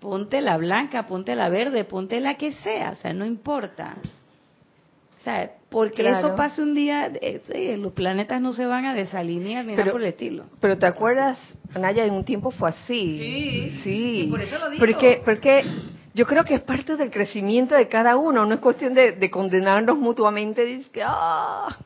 [0.00, 2.90] Ponte la blanca, ponte la verde, ponte la que sea.
[2.90, 3.96] O sea, no importa.
[5.18, 6.26] O sea, porque Claro.
[6.28, 10.02] eso pase un día, eh, los planetas no se van a desalinear ni nada por
[10.02, 10.44] el estilo.
[10.60, 11.38] Pero te acuerdas,
[11.74, 13.18] Naya, en un tiempo fue así.
[13.18, 14.20] Sí, Sí.
[14.26, 14.84] y por eso lo digo.
[14.84, 15.64] Porque, porque
[16.12, 19.30] yo creo que es parte del crecimiento de cada uno, no es cuestión de, de
[19.30, 21.76] condenarnos mutuamente, que, ah,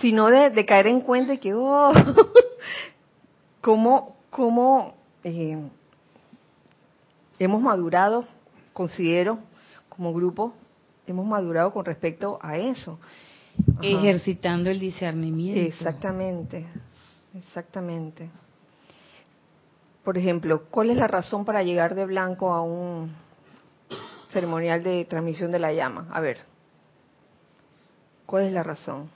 [0.00, 1.92] sino de, de caer en cuenta de que, oh,
[3.60, 5.56] cómo, cómo eh,
[7.38, 8.24] hemos madurado,
[8.72, 9.38] considero,
[9.88, 10.52] como grupo,
[11.06, 12.98] hemos madurado con respecto a eso.
[13.72, 13.80] Ajá.
[13.82, 15.60] Ejercitando el discernimiento.
[15.60, 16.66] Exactamente,
[17.34, 18.30] exactamente.
[20.02, 23.12] Por ejemplo, ¿cuál es la razón para llegar de blanco a un
[24.30, 26.08] ceremonial de transmisión de la llama?
[26.12, 26.38] A ver,
[28.26, 29.10] ¿cuál es la razón?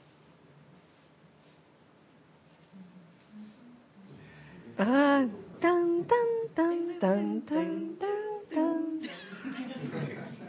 [4.78, 5.24] Ah,
[5.60, 9.00] tan, tan, tan, tan, tan, tan, tan.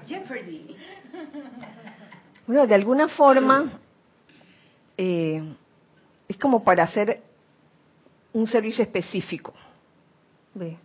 [0.08, 0.78] Jeopardy.
[2.47, 3.71] Bueno, de alguna forma
[4.97, 5.41] eh,
[6.28, 7.21] es como para hacer
[8.34, 9.54] un servicio específico.
[10.54, 10.78] ¿Ve?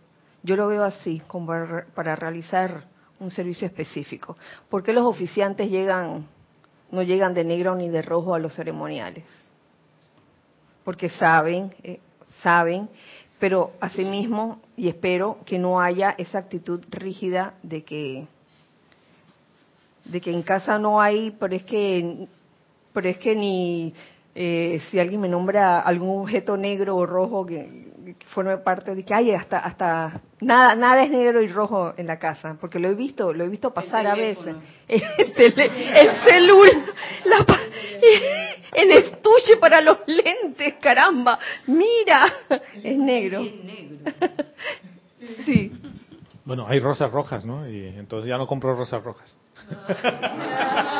[0.43, 2.90] Yo lo veo así, como para, para realizar
[3.21, 4.35] un servicio específico.
[4.69, 6.25] ¿Por qué los oficiantes llegan,
[6.91, 9.23] no llegan de negro ni de rojo a los ceremoniales?
[10.83, 11.99] Porque saben, eh,
[12.41, 12.89] saben,
[13.39, 18.27] pero asimismo, y espero que no haya esa actitud rígida de que
[20.05, 22.27] de que en casa no hay, pero es que,
[22.91, 23.93] pero es que ni
[24.33, 27.90] eh, si alguien me nombra algún objeto negro o rojo que,
[28.27, 32.17] forme parte de que hay hasta hasta nada nada es negro y rojo en la
[32.19, 34.55] casa, porque lo he visto, lo he visto pasar a veces.
[34.87, 35.71] El, tele-
[36.01, 36.73] el celular,
[37.25, 37.45] la
[38.73, 42.33] el estuche para los lentes, caramba, mira,
[42.83, 43.41] es negro.
[45.45, 45.71] Sí.
[46.45, 47.69] Bueno, hay rosas rojas, ¿no?
[47.69, 49.37] Y entonces ya no compro rosas rojas.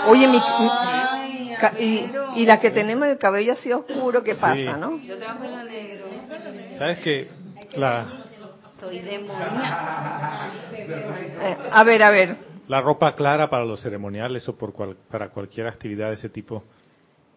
[0.08, 4.80] Oye, mi, mi- y, y la que tenemos el cabello así oscuro, ¿qué pasa, Sí.
[4.80, 4.98] no?
[5.00, 6.06] Yo tengo pelo negro.
[6.82, 7.28] ¿Sabes que
[7.76, 8.08] la,
[8.80, 10.50] Soy demoníaca.
[10.80, 12.36] Eh, a ver, a ver.
[12.68, 16.64] La ropa clara para los ceremoniales o por cual- para cualquier actividad de ese tipo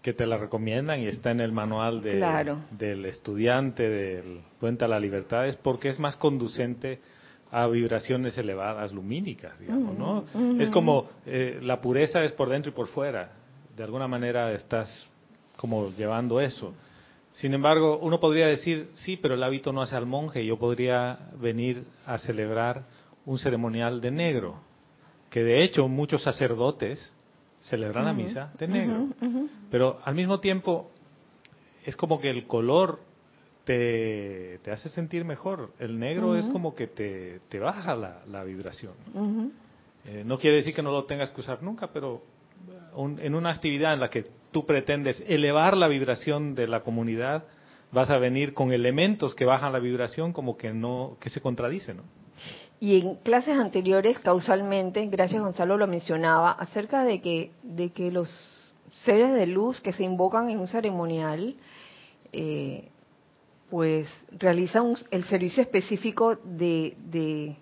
[0.00, 2.56] que te la recomiendan y está en el manual de- Claro.
[2.70, 7.00] del estudiante del Puente a la Libertad es porque es más conducente
[7.52, 10.24] a vibraciones elevadas lumínicas, digamos, ¿no?
[10.58, 13.32] Es como eh, la pureza es por dentro y por fuera.
[13.76, 15.06] De alguna manera estás
[15.58, 16.72] como llevando eso.
[17.34, 20.44] Sin embargo, uno podría decir, sí, pero el hábito no hace al monje.
[20.46, 22.84] Yo podría venir a celebrar
[23.26, 24.56] un ceremonial de negro,
[25.30, 27.12] que de hecho muchos sacerdotes
[27.60, 29.08] celebran la misa de negro.
[29.70, 30.90] Pero al mismo tiempo
[31.84, 33.00] es como que el color
[33.64, 35.70] te, te hace sentir mejor.
[35.78, 38.92] El negro es como que te, te baja la, la vibración.
[40.06, 42.22] Eh, no quiere decir que no lo tengas que usar nunca, pero
[42.94, 44.24] un- en una actividad en la que
[44.54, 47.42] tú pretendes elevar la vibración de la comunidad,
[47.90, 51.96] vas a venir con elementos que bajan la vibración como que no que se contradicen,
[51.98, 52.02] ¿no?
[52.80, 58.28] Y en clases anteriores, causalmente, gracias Gonzalo lo mencionaba, acerca de que, de que los
[59.04, 61.56] seres de luz que se invocan en un ceremonial,
[62.32, 62.88] eh,
[63.70, 64.06] pues
[64.38, 67.56] realizan un- el servicio específico de, de,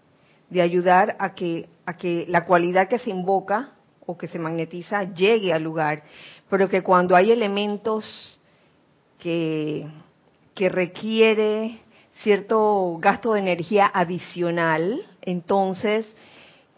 [0.51, 3.71] de ayudar a que, a que la cualidad que se invoca
[4.05, 6.03] o que se magnetiza llegue al lugar,
[6.53, 8.05] pero que cuando hay elementos
[9.19, 9.87] que,
[10.55, 11.79] que requiere
[12.23, 16.07] cierto gasto de energía adicional, entonces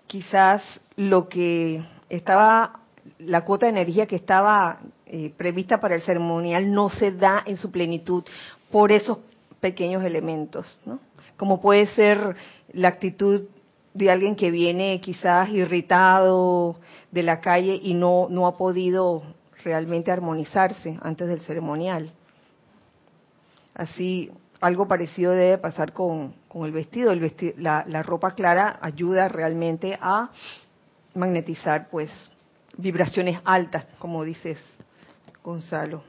[0.06, 0.62] quizás
[0.94, 2.82] lo que estaba,
[3.18, 7.56] la cuota de energía que estaba eh, prevista para el ceremonial no se da en
[7.56, 8.22] su plenitud
[8.70, 9.18] por esos
[9.58, 11.00] pequeños elementos, ¿no?
[11.36, 12.36] Como puede ser
[12.72, 13.48] la actitud
[13.92, 16.76] de alguien que viene quizás irritado
[17.10, 19.24] de la calle y no, no ha podido
[19.64, 22.12] realmente armonizarse antes del ceremonial.
[23.74, 27.12] Así, algo parecido debe pasar con, con el vestido.
[27.56, 30.30] La, la ropa clara ayuda realmente a
[31.14, 32.12] magnetizar, pues,
[32.76, 34.58] vibraciones altas, como dices,
[35.42, 36.02] Gonzalo.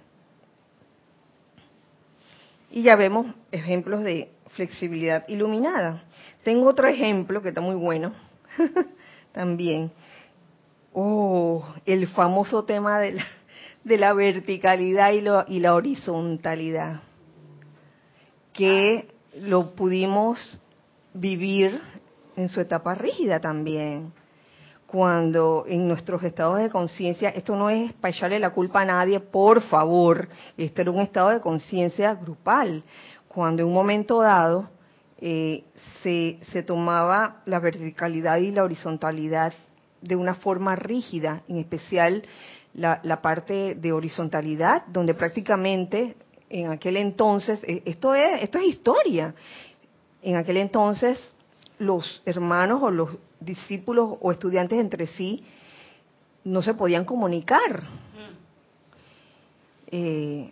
[2.70, 6.04] Y ya vemos ejemplos de flexibilidad iluminada.
[6.44, 8.14] Tengo otro ejemplo que está muy bueno
[9.32, 9.92] también.
[10.94, 13.26] Oh, el famoso tema de la,
[13.86, 17.00] de la verticalidad y, lo- y la horizontalidad,
[18.52, 19.08] que
[19.42, 20.60] lo pudimos
[21.14, 21.80] vivir
[22.36, 24.12] en su etapa rígida también
[24.88, 29.20] cuando en nuestros estados de conciencia, esto no es para echarle la culpa a nadie,
[29.20, 30.28] por favor,
[30.58, 32.84] este era un estado de conciencia grupal,
[33.28, 34.70] cuando en un momento dado
[35.20, 35.64] eh,
[36.02, 39.54] se, se tomaba la verticalidad y la horizontalidad
[40.02, 42.24] de una forma rígida, en especial
[42.76, 46.16] la, la parte de horizontalidad, donde prácticamente
[46.50, 49.34] en aquel entonces, eh, esto es, esto es historia,
[50.22, 51.20] en aquel entonces
[51.80, 53.10] los hermanos o los
[53.40, 55.44] discípulos o estudiantes entre sí
[56.44, 57.84] no se podían comunicar.
[59.88, 60.52] Eh,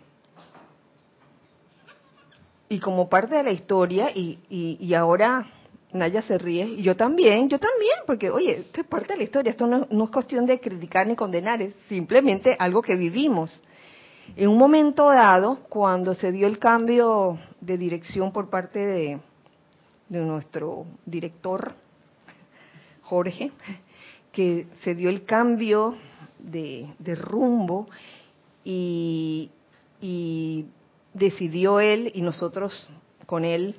[2.68, 5.46] y como parte de la historia, y, y, y ahora
[5.94, 9.22] Naya se ríe, y yo también, yo también, porque oye, esto es parte de la
[9.22, 13.62] historia, esto no, es cuestión de criticar ni condenar, es simplemente algo que vivimos.
[14.34, 19.20] En un momento dado, cuando se dio el cambio de dirección por parte de,
[20.08, 21.74] nuestro director,
[23.02, 23.52] Jorge,
[24.32, 25.94] que se dio el cambio
[26.40, 27.86] de, de rumbo
[28.64, 29.48] y
[31.12, 32.90] decidió él y nosotros
[33.26, 33.76] con él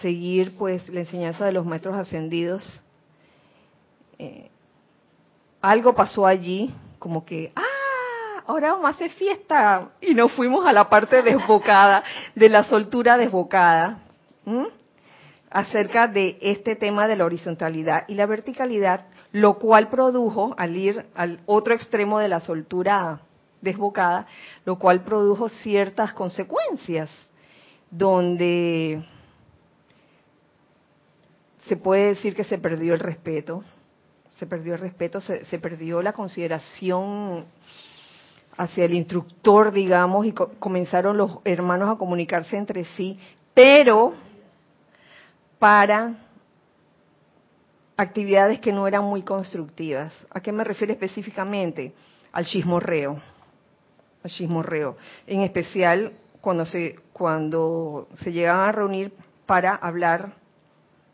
[0.00, 2.82] seguir pues la enseñanza de los maestros ascendidos.
[4.18, 4.50] Eh,
[5.60, 10.72] algo pasó allí, como que, ah, ahora vamos a hacer fiesta y nos fuimos a
[10.72, 12.02] la parte desbocada,
[12.34, 14.00] de la soltura desbocada.
[15.50, 21.06] acerca de este tema de la horizontalidad y la verticalidad, lo cual produjo, al ir
[21.14, 23.20] al otro extremo de la soltura
[23.60, 24.26] desbocada,
[24.64, 27.10] lo cual produjo ciertas consecuencias,
[27.90, 29.02] donde
[31.70, 33.62] se puede decir que se perdió el respeto,
[34.40, 37.44] se perdió el respeto, se, perdió la consideración
[38.56, 43.16] hacia el instructor, digamos, y co- comenzaron los hermanos a comunicarse entre sí,
[43.54, 44.14] pero
[45.60, 46.16] para
[47.96, 50.12] actividades que no eran muy constructivas.
[50.28, 51.92] ¿A qué me refiero específicamente?
[52.32, 53.20] Al chismorreo.
[54.24, 54.96] Al chismorreo.
[55.24, 59.12] En especial cuando se, cuando se llegaban a reunir
[59.46, 60.32] para hablar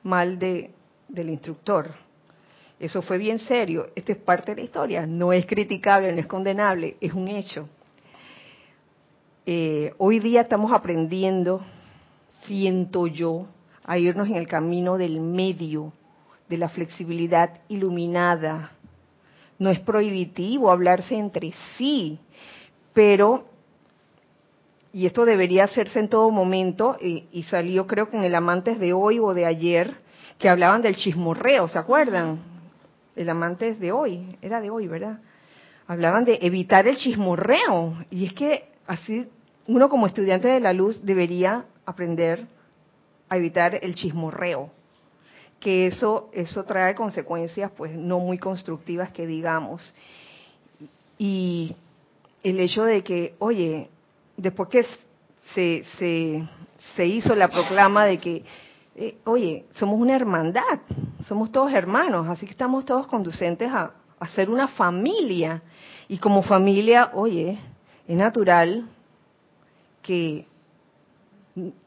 [0.06, 0.70] mal de,
[1.08, 1.90] del instructor.
[2.78, 3.90] Eso fue bien serio.
[3.94, 5.06] Esto es parte de la historia.
[5.06, 7.68] No es criticable, no es condenable, es un hecho.
[9.44, 11.60] Eh, hoy día estamos aprendiendo,
[12.46, 13.46] siento yo,
[13.84, 15.92] a irnos en el camino del medio,
[16.48, 18.72] de la flexibilidad iluminada,
[19.58, 22.18] no es prohibitivo hablarse entre sí,
[22.92, 23.44] pero,
[24.96, 28.80] y esto debería hacerse en todo momento, y, y salió creo que en el Amantes
[28.80, 29.94] de hoy o de ayer,
[30.38, 32.38] que hablaban del chismorreo, ¿se acuerdan?
[33.14, 35.18] El Amantes de hoy, era de hoy, ¿verdad?
[35.86, 39.26] Hablaban de evitar el chismorreo, y es que así
[39.66, 42.46] uno como estudiante de la luz debería aprender
[43.28, 44.70] a evitar el chismorreo,
[45.60, 49.94] que eso eso trae consecuencias pues no muy constructivas que digamos.
[51.18, 51.76] Y
[52.42, 53.90] el hecho de que, oye,
[54.36, 54.84] después que
[55.54, 56.48] se, se,
[56.94, 58.44] se hizo la proclama de que,
[58.94, 60.80] eh, oye, somos una hermandad,
[61.26, 65.62] somos todos hermanos, así que estamos todos conducentes a, a ser una familia.
[66.08, 67.58] Y como familia, oye,
[68.06, 68.88] es natural
[70.02, 70.46] que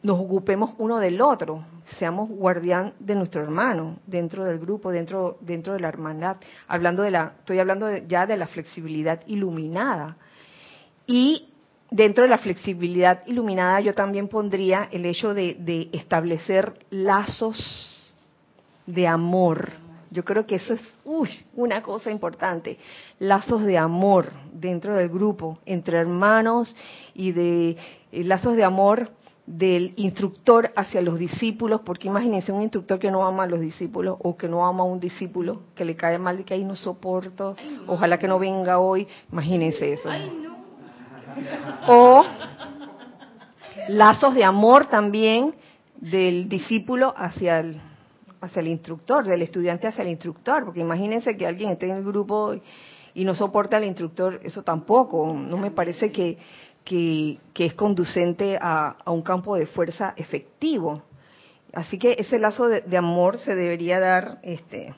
[0.02, 1.64] nos ocupemos uno del otro,
[2.00, 6.38] seamos guardián de nuestro hermano dentro del grupo, dentro dentro de la hermandad.
[6.68, 10.18] Hablando de la, estoy hablando ya de la flexibilidad iluminada.
[11.06, 11.49] Y
[11.92, 17.90] dentro de la flexibilidad iluminada yo también pondría el hecho de, de establecer lazos
[18.86, 19.70] de amor.
[20.12, 22.78] Yo creo que eso es uy, una cosa importante.
[23.20, 26.76] Lazos de amor dentro del grupo, entre hermanos
[27.14, 27.78] y de
[28.12, 29.12] eh, lazos de amor
[29.46, 34.18] del instructor hacia los discípulos, porque imagínense un instructor que no ama a los discípulos
[34.20, 36.76] o que no ama a un discípulo, que le cae mal y que ahí no
[36.76, 37.56] soporto,
[37.88, 40.10] ojalá que no venga hoy, imagínense eso.
[41.88, 42.24] O
[43.90, 45.56] lazos de amor también
[45.96, 47.82] del discípulo hacia el,
[48.42, 52.04] hacia el instructor, del estudiante hacia el instructor, porque imagínense que alguien esté en el
[52.04, 52.54] grupo
[53.14, 56.38] y, no soporta al instructor, eso tampoco, no me parece que,
[56.86, 61.02] que, que es conducente a, a, un campo de fuerza efectivo.
[61.74, 64.96] Así que ese lazo de, de amor se debería dar este,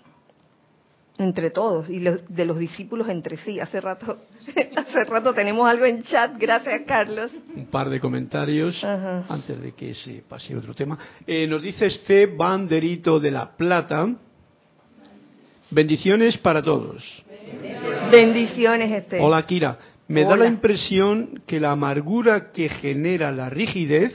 [1.18, 3.60] entre todos y los, de los discípulos entre sí.
[3.60, 4.18] Hace rato,
[4.76, 6.34] hace rato tenemos algo en chat.
[6.38, 7.32] Gracias, Carlos.
[7.56, 9.26] Un par de comentarios Ajá.
[9.30, 10.98] antes de que se pase otro tema.
[11.26, 14.08] Eh, nos dice este banderito de la plata.
[15.70, 17.24] Bendiciones para todos.
[18.12, 19.20] Bendiciones, este.
[19.20, 19.78] Hola, Kira.
[20.08, 20.30] Me Hola.
[20.32, 24.14] da la impresión que la amargura que genera la rigidez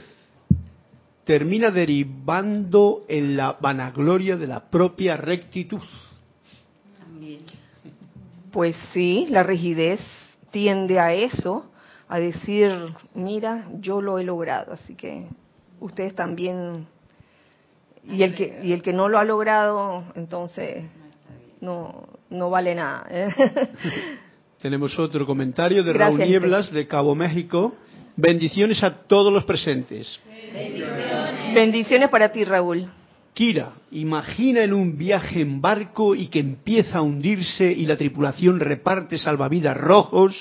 [1.23, 5.81] termina derivando en la vanagloria de la propia rectitud.
[8.51, 9.99] Pues sí, la rigidez
[10.51, 11.69] tiende a eso,
[12.07, 12.71] a decir,
[13.13, 15.27] mira, yo lo he logrado, así que
[15.79, 16.87] ustedes también
[18.09, 20.85] y el que y el que no lo ha logrado, entonces
[21.61, 23.05] no no vale nada.
[23.09, 23.27] ¿eh?
[24.61, 27.75] Tenemos otro comentario de Gracias, Raúl Nieblas de Cabo México.
[28.15, 30.19] Bendiciones a todos los presentes.
[30.51, 31.53] Bendiciones.
[31.53, 32.89] Bendiciones para ti, Raúl.
[33.37, 38.59] Kira, imagina en un viaje en barco y que empieza a hundirse y la tripulación
[38.59, 40.35] reparte salvavidas rojos.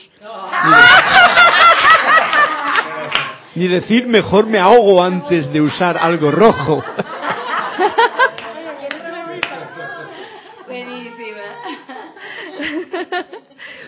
[3.54, 3.64] Ni, de...
[3.66, 6.82] Ni decir mejor me ahogo antes de usar algo rojo.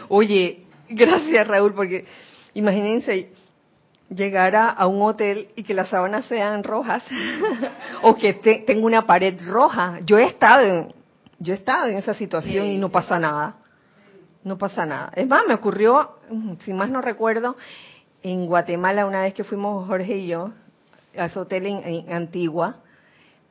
[0.09, 2.05] Oye, gracias Raúl, porque
[2.53, 3.33] imagínense
[4.09, 7.03] llegar a, un hotel y que las sábanas sean rojas
[8.03, 10.01] o que te, tenga una pared roja.
[10.05, 10.95] Yo he estado en,
[11.39, 13.57] yo he estado en esa situación y no pasa nada.
[14.45, 15.11] No pasa nada.
[15.15, 16.19] Es más, me ocurrió,
[16.65, 17.57] si más no recuerdo,
[18.23, 20.53] en Guatemala una vez que fuimos Jorge y yo
[21.17, 22.77] a ese hotel en, en Antigua,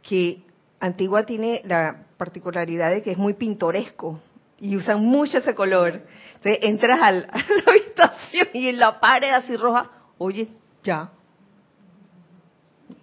[0.01, 0.43] que
[0.79, 4.19] Antigua tiene la particularidad de que es muy pintoresco
[4.59, 6.01] y usan mucho ese color.
[6.35, 10.47] Entonces entras al, a la habitación y en la pared así roja, oye,
[10.83, 11.09] ya,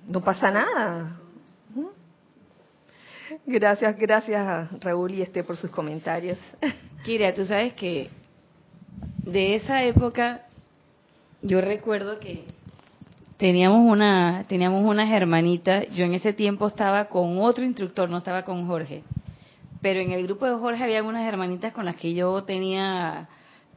[0.08, 1.20] no pasa nada.
[3.46, 6.38] Gracias, gracias Raúl y este por sus comentarios.
[7.04, 8.10] Kira, tú sabes que
[9.24, 10.42] de esa época
[11.42, 12.44] yo recuerdo que
[13.36, 18.44] teníamos una teníamos unas hermanitas, yo en ese tiempo estaba con otro instructor, no estaba
[18.44, 19.02] con Jorge
[19.84, 23.28] pero en el grupo de Jorge había unas hermanitas con las que yo tenía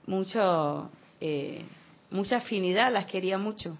[0.05, 1.65] mucho, eh,
[2.09, 3.77] mucha afinidad, las quería mucho.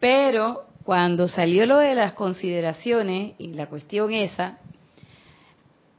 [0.00, 4.58] Pero cuando salió lo de las consideraciones y la cuestión esa,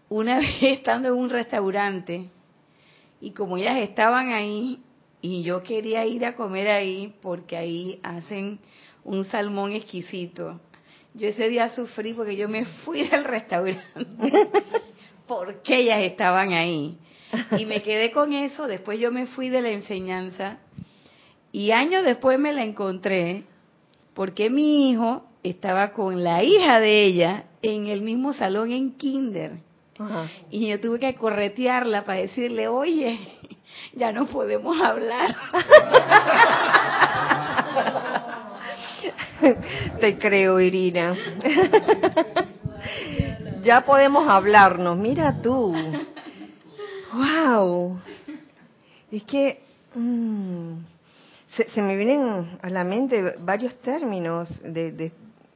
[0.09, 2.29] una vez estando en un restaurante
[3.19, 4.79] y como ellas estaban ahí
[5.21, 8.59] y yo quería ir a comer ahí porque ahí hacen
[9.03, 10.59] un salmón exquisito,
[11.13, 13.83] yo ese día sufrí porque yo me fui del restaurante
[15.27, 16.97] porque ellas estaban ahí.
[17.57, 20.59] Y me quedé con eso, después yo me fui de la enseñanza
[21.55, 23.45] y años después me la encontré
[24.13, 29.53] porque mi hijo estaba con la hija de ella en el mismo salón en kinder.
[29.97, 30.27] Ajá.
[30.51, 33.17] Y yo tuve que corretearla para decirle, oye,
[33.93, 35.33] ya no podemos hablar.
[40.01, 41.15] Te creo, Irina.
[43.63, 44.97] ya podemos hablarnos.
[44.97, 45.73] Mira tú.
[47.13, 47.97] Wow.
[49.09, 49.61] Es que
[49.93, 50.94] mm,
[51.55, 55.11] se, se me vienen a la mente varios términos de, de-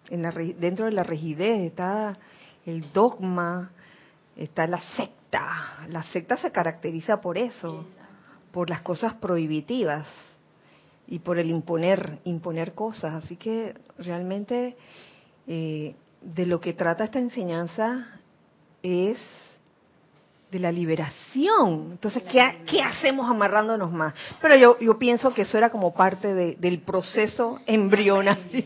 [0.10, 1.62] en la dentro de la rigidez.
[1.62, 2.18] Está
[2.66, 3.72] el dogma,
[4.36, 5.86] está la secta.
[5.90, 7.86] La secta se caracteriza por eso,
[8.52, 10.08] por las cosas prohibitivas
[11.08, 13.24] y por el imponer, imponer cosas.
[13.24, 14.76] Así que realmente
[15.48, 18.20] eh, de lo que trata esta enseñanza
[18.82, 19.18] es
[20.52, 21.90] de la liberación.
[21.92, 24.14] Entonces, ¿qué, qué hacemos amarrándonos más?
[24.42, 28.64] Pero yo, yo pienso que eso era como parte de- del proceso embrionario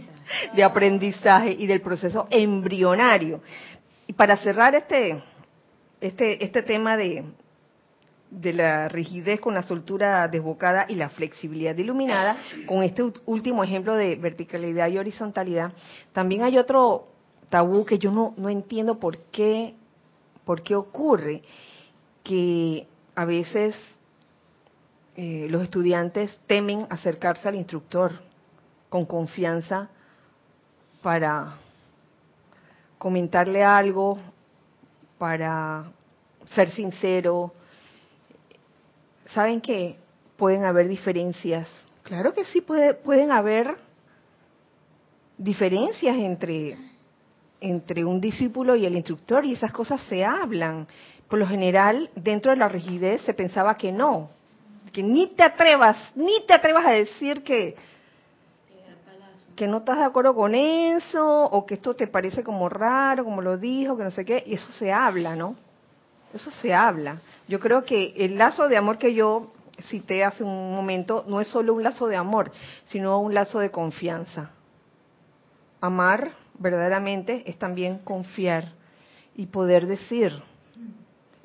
[0.56, 3.42] de aprendizaje y del proceso embrionario.
[4.08, 5.22] Y para cerrar este,
[6.00, 7.26] este, este tema de,
[8.32, 13.96] de la rigidez con la soltura desbocada y la flexibilidad iluminada, con este último ejemplo
[13.96, 15.74] de verticalidad y horizontalidad,
[16.14, 17.10] también hay otro
[17.50, 19.76] tabú que yo no, no entiendo por qué,
[20.46, 21.42] por qué ocurre,
[22.24, 23.76] que a veces
[25.16, 28.20] eh, los estudiantes temen acercarse al instructor
[28.90, 29.90] con confianza
[31.02, 31.58] para
[32.98, 34.18] comentarle algo,
[35.18, 35.92] para
[36.54, 37.54] ser sincero,
[39.34, 39.98] ¿saben que
[40.38, 41.68] pueden haber diferencias?
[42.04, 43.76] Claro que sí, puede- pueden haber
[45.38, 46.78] diferencias entre,
[47.64, 50.86] entre un discípulo y el instructor y esas cosas se hablan.
[51.30, 54.30] Por lo general, dentro de la rigidez se pensaba que no,
[54.92, 57.76] que ni te atrevas, ni te atrevas a decir que,
[59.56, 63.42] que no estás de acuerdo con eso o que esto te parece como raro, como
[63.42, 65.56] lo dijo, que no sé qué, y eso se habla, ¿no?
[66.34, 67.22] Eso se habla.
[67.48, 69.54] Yo creo que el lazo de amor que yo
[69.90, 72.52] cité hace un momento no es solo un lazo de amor,
[72.86, 74.52] sino un lazo de confianza.
[75.80, 78.74] Amar verdaderamente es también confiar
[79.36, 80.32] y poder decir.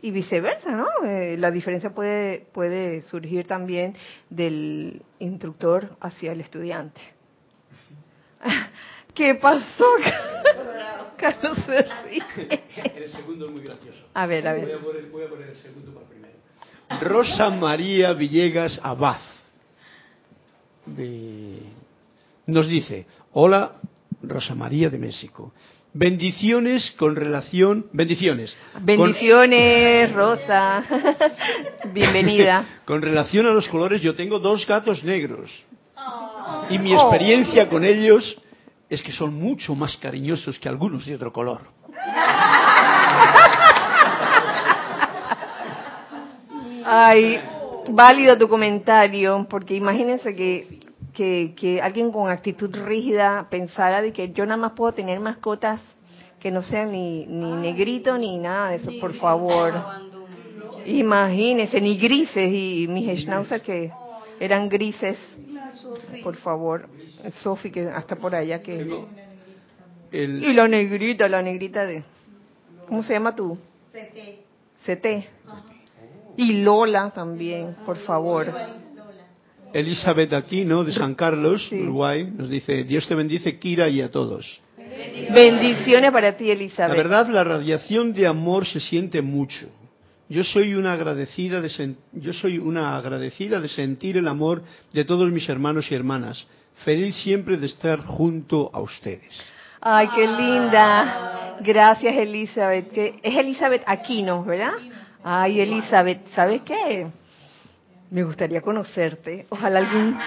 [0.00, 0.86] Y viceversa, ¿no?
[1.04, 3.96] Eh, la diferencia puede, puede surgir también
[4.30, 7.00] del instructor hacia el estudiante.
[9.14, 9.84] ¿Qué pasó?
[11.16, 11.58] Carlos.
[12.94, 14.06] El segundo es muy gracioso.
[14.14, 14.78] A ver, a Voy a ver.
[14.78, 16.34] poner, voy a poner el segundo para el primero.
[17.00, 19.18] Rosa María Villegas Abad
[20.86, 21.62] de-
[22.46, 23.72] nos dice, hola
[24.22, 25.52] Rosa María de México.
[25.94, 28.54] Bendiciones con relación, bendiciones.
[28.74, 30.84] Con- Bendiciones, Rosa.
[31.92, 32.64] Bienvenida.
[32.84, 35.50] Con relación a los colores, yo tengo dos gatos negros.
[36.70, 38.40] Y mi experiencia con ellos
[38.88, 41.60] es que son mucho más cariñosos que algunos de otro color.
[46.84, 47.40] Ay,
[47.90, 50.80] válido tu comentario, porque imagínense que,
[51.18, 55.80] que, que alguien con actitud rígida pensara de que yo nada más puedo tener mascotas
[56.38, 59.72] que no sean ni, ni negrito ni nada de eso, por favor.
[60.86, 63.90] Imagínense, ni grises, y mis schnauzers que
[64.38, 65.18] eran grises,
[66.22, 66.88] por favor.
[67.42, 68.86] Sofi, que hasta por allá que...
[70.12, 72.04] El- Y la negrita, la negrita de...
[72.86, 73.58] ¿Cómo se llama tú?
[74.86, 75.06] CT.
[76.36, 78.46] Y Lola también, por favor.
[79.72, 81.76] Elizabeth Aquino de San Carlos, Sí.
[81.80, 84.60] Uruguay, nos dice, Dios te bendice, Kira, y a todos.
[85.34, 86.96] Bendiciones para ti, La Elizabeth.
[86.96, 89.68] verdad, la radiación de amor se siente mucho.
[90.30, 94.62] Yo soy una agradecida de sen- yo soy una agradecida de sentir el amor
[94.92, 96.46] de todos mis hermanos y hermanas.
[96.84, 99.42] Feliz siempre de estar junto a ustedes.
[99.80, 101.56] Ay, qué linda.
[101.60, 102.90] Gracias, Elizabeth.
[102.92, 104.72] Que es Elizabeth Aquino, ¿verdad?
[105.24, 107.06] Ay, Elizabeth, ¿sabes qué?
[108.10, 109.46] Me gustaría conocerte.
[109.50, 110.18] Ojalá algún,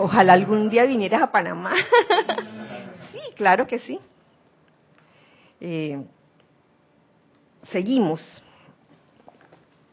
[0.00, 1.74] ojalá algún día vinieras a Panamá.
[3.12, 4.00] Sí, claro que sí.
[5.60, 6.04] Eh,
[7.70, 8.20] seguimos.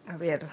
[0.07, 0.47] A ver.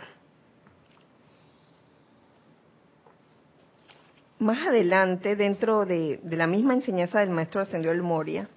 [4.38, 8.48] Más adelante, dentro de, la misma enseñanza del maestro Ascendió el Moria,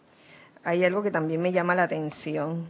[0.63, 2.67] hay algo que también me llama la atención.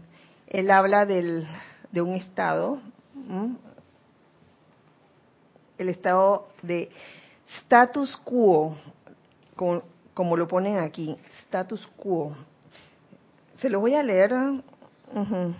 [0.47, 1.45] Él habla del,
[1.91, 2.80] de un estado.
[5.82, 6.89] El estado de
[7.59, 8.75] status quo,
[10.13, 12.36] como, lo ponen aquí, status quo.
[13.57, 15.53] Se lo voy a leer ujú,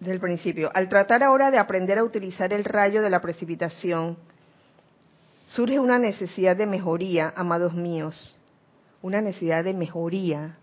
[0.00, 0.70] del principio.
[0.74, 4.16] Al tratar ahora de aprender a utilizar el rayo de la precipitación,
[5.46, 8.36] surge una necesidad de mejoría, amados míos,
[9.02, 10.58] una necesidad de mejoría.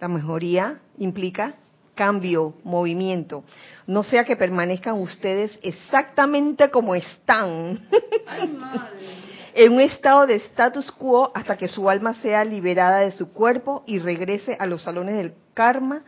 [0.00, 1.54] La mejoría implica
[1.94, 3.44] cambio, movimiento.
[3.86, 7.86] No sea que permanezcan ustedes exactamente como están,
[9.54, 13.82] en un estado de status quo hasta que su alma sea liberada de su cuerpo
[13.86, 16.02] y regrese a los salones del karma,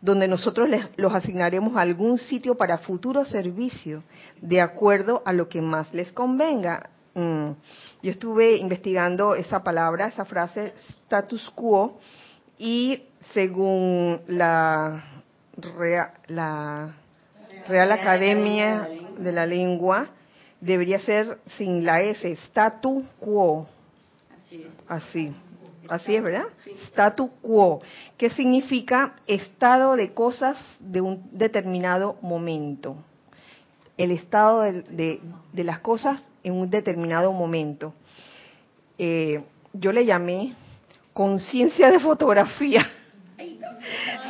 [0.00, 4.02] donde nosotros les, los asignaremos a algún sitio para futuro servicio,
[4.40, 6.90] de acuerdo a lo que más les convenga.
[7.14, 7.52] Mm.
[8.02, 10.74] Yo estuve investigando esa palabra, esa frase,
[11.04, 11.98] status quo,
[12.58, 15.13] y según la,
[16.28, 16.94] la
[17.68, 18.88] Real Academia
[19.18, 20.08] de la Lengua,
[20.60, 23.66] debería ser sin la S, statu quo.
[24.46, 24.72] Así es.
[24.88, 25.32] Así.
[25.88, 26.44] Así es, ¿verdad?
[26.86, 27.80] Statu quo,
[28.16, 32.96] que significa estado de cosas de un determinado momento.
[33.98, 35.20] El estado de, de-
[35.52, 37.92] de las cosas en un determinado momento.
[38.98, 39.42] Eh,
[39.74, 40.54] yo le llamé
[41.12, 42.86] conciencia de fotografía.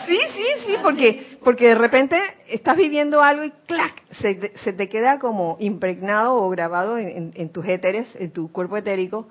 [0.06, 4.72] Sí, sí, sí, porque porque de repente estás viviendo algo y clac, se, te- se
[4.72, 9.28] te queda como impregnado o grabado en, en- tus éteres, en tu cuerpo etérico.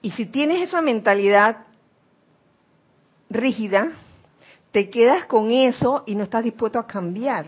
[0.00, 1.64] Y si tienes esa mentalidad
[3.30, 3.92] rígida,
[4.70, 7.46] te quedas con eso y no estás dispuesto a cambiar.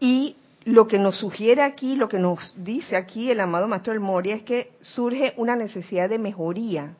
[0.00, 4.00] Y lo que nos sugiere aquí, lo que nos dice aquí el amado Maestro del
[4.00, 6.94] Moria es que surge una necesidad de mejoría,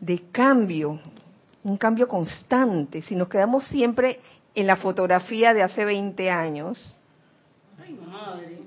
[0.00, 1.00] de cambio,
[1.64, 3.02] un cambio constante.
[3.02, 4.20] Si nos quedamos siempre
[4.54, 6.98] en la fotografía de hace 20 años,
[7.82, 8.58] Ay, madre.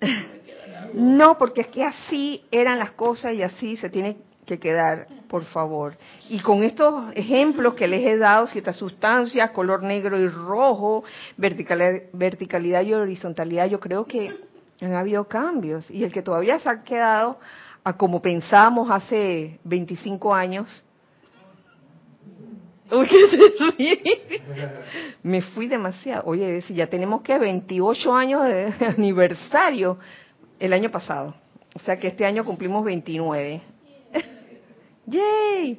[0.94, 5.44] no, porque es que así eran las cosas y así se tiene que quedar, por
[5.44, 5.96] favor.
[6.28, 11.02] Y con estos ejemplos que les he dado, ciertas sustancias, color negro y rojo,
[11.36, 14.36] vertical- verticalidad y horizontalidad, yo creo que
[14.80, 15.90] han habido cambios.
[15.90, 17.38] Y el que todavía se ha quedado
[17.86, 20.68] a como pensábamos hace 25 años.
[25.22, 26.24] Me fui demasiado.
[26.26, 29.98] Oye, si ya tenemos que 28 años de aniversario
[30.58, 31.36] el año pasado.
[31.76, 33.62] O sea que este año cumplimos 29.
[35.06, 35.78] ¡Yay!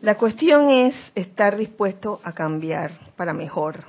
[0.00, 3.84] La cuestión es estar dispuesto a cambiar para mejor.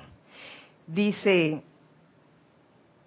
[0.85, 1.63] Dice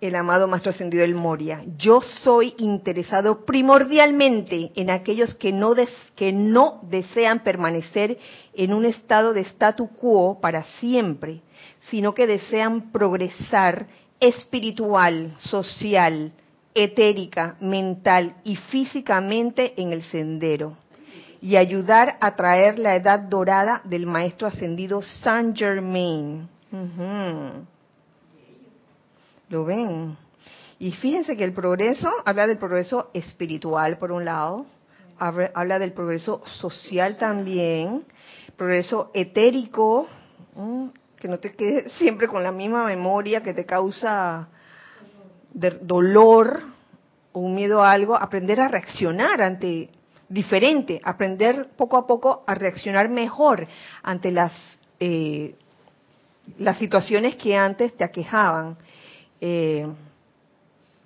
[0.00, 5.88] el amado Maestro Ascendido del Moria, yo soy interesado primordialmente en aquellos que no, des-
[6.14, 8.16] que no desean permanecer
[8.54, 11.40] en un estado de statu quo para siempre,
[11.90, 13.86] sino que desean progresar
[14.20, 16.32] espiritual, social,
[16.74, 20.76] etérica, mental y físicamente en el sendero
[21.40, 26.48] y ayudar a traer la edad dorada del Maestro Ascendido Saint Germain.
[29.48, 30.16] ¿Lo ven?
[30.78, 34.66] Y fíjense que el progreso habla del progreso espiritual por un lado,
[35.18, 38.04] habla del progreso social también,
[38.56, 40.06] progreso etérico,
[41.18, 44.48] que no te quedes siempre con la misma memoria que te causa
[45.52, 46.62] dolor
[47.32, 49.90] o un miedo a algo, aprender a reaccionar ante
[50.28, 53.66] diferente, aprender poco a poco a reaccionar mejor
[54.02, 54.52] ante las
[55.00, 55.54] eh,
[56.56, 58.78] las situaciones que antes te aquejaban.
[59.40, 59.86] Eh,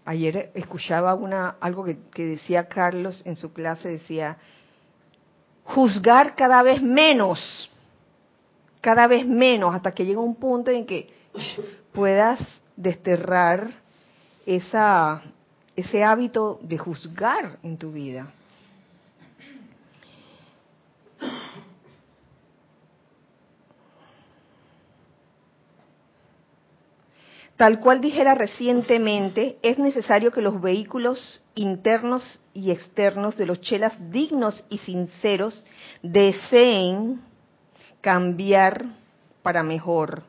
[0.05, 4.37] ayer escuchaba una algo que, decía Carlos en su clase, decía,
[5.64, 7.70] juzgar cada vez menos,
[8.80, 11.09] cada vez menos, hasta que llega un punto en que
[11.93, 12.41] puedas
[12.76, 13.70] desterrar
[14.47, 15.22] esa,
[15.76, 18.33] ese hábito de juzgar en tu vida.
[27.62, 33.92] Tal cual dijera recientemente, es necesario que los vehículos internos y externos de los chelas
[34.10, 35.64] dignos y sinceros
[36.02, 37.20] deseen
[38.00, 38.86] cambiar
[39.44, 40.24] para mejor.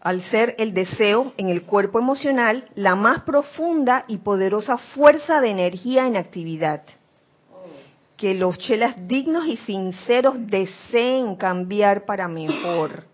[0.00, 5.50] Al ser el deseo en el cuerpo emocional la más profunda y poderosa fuerza de
[5.50, 6.82] energía en actividad.
[8.16, 13.11] Que los chelas dignos y sinceros deseen cambiar para mejor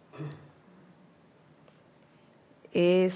[2.79, 3.13] es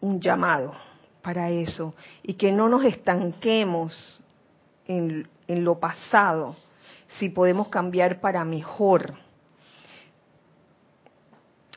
[0.00, 0.72] un llamado
[1.20, 4.18] para eso y que no nos estanquemos
[4.86, 6.56] en, lo pasado
[7.18, 9.12] si podemos cambiar para mejor.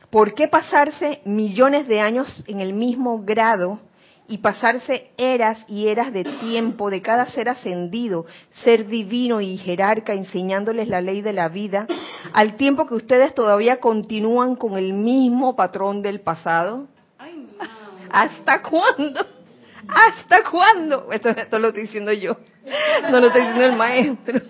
[0.09, 3.81] ¿Por qué pasarse millones de años en el mismo grado
[4.29, 8.25] y pasarse eras y eras de tiempo de cada ser ascendido,
[8.63, 11.85] ser divino y jerarca enseñándoles la ley de la vida,
[12.31, 16.87] al tiempo que ustedes todavía continúan con el mismo patrón del pasado?
[18.15, 19.25] ¿Hasta cuándo?
[19.89, 21.11] ¿Hasta cuándo?
[21.11, 22.37] Esto, esto lo estoy diciendo yo,
[23.11, 24.41] no lo estoy diciendo el maestro.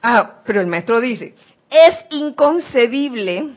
[0.00, 1.34] Ah, pero el maestro dice,
[1.68, 3.48] es inconcebible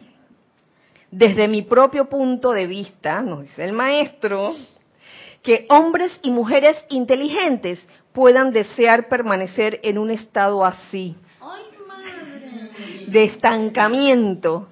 [1.11, 4.55] desde mi propio punto de vista, nos dice el maestro,
[5.43, 7.79] que hombres y mujeres inteligentes
[8.11, 11.15] puedan desear permanecer en un estado así,
[13.05, 14.67] de estancamiento,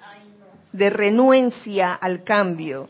[0.72, 2.90] de renuencia al cambio.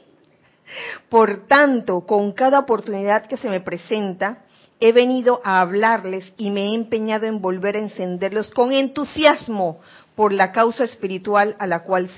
[1.10, 4.44] Por tanto, con cada oportunidad que se me presenta,
[4.80, 9.80] he venido a hablarles y me he empeñado en volver a encenderlos con entusiasmo
[10.16, 12.10] por la causa espiritual a la cual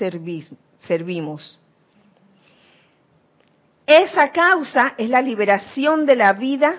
[0.88, 1.60] servimos.
[3.86, 6.76] Esa causa es la liberación de la vida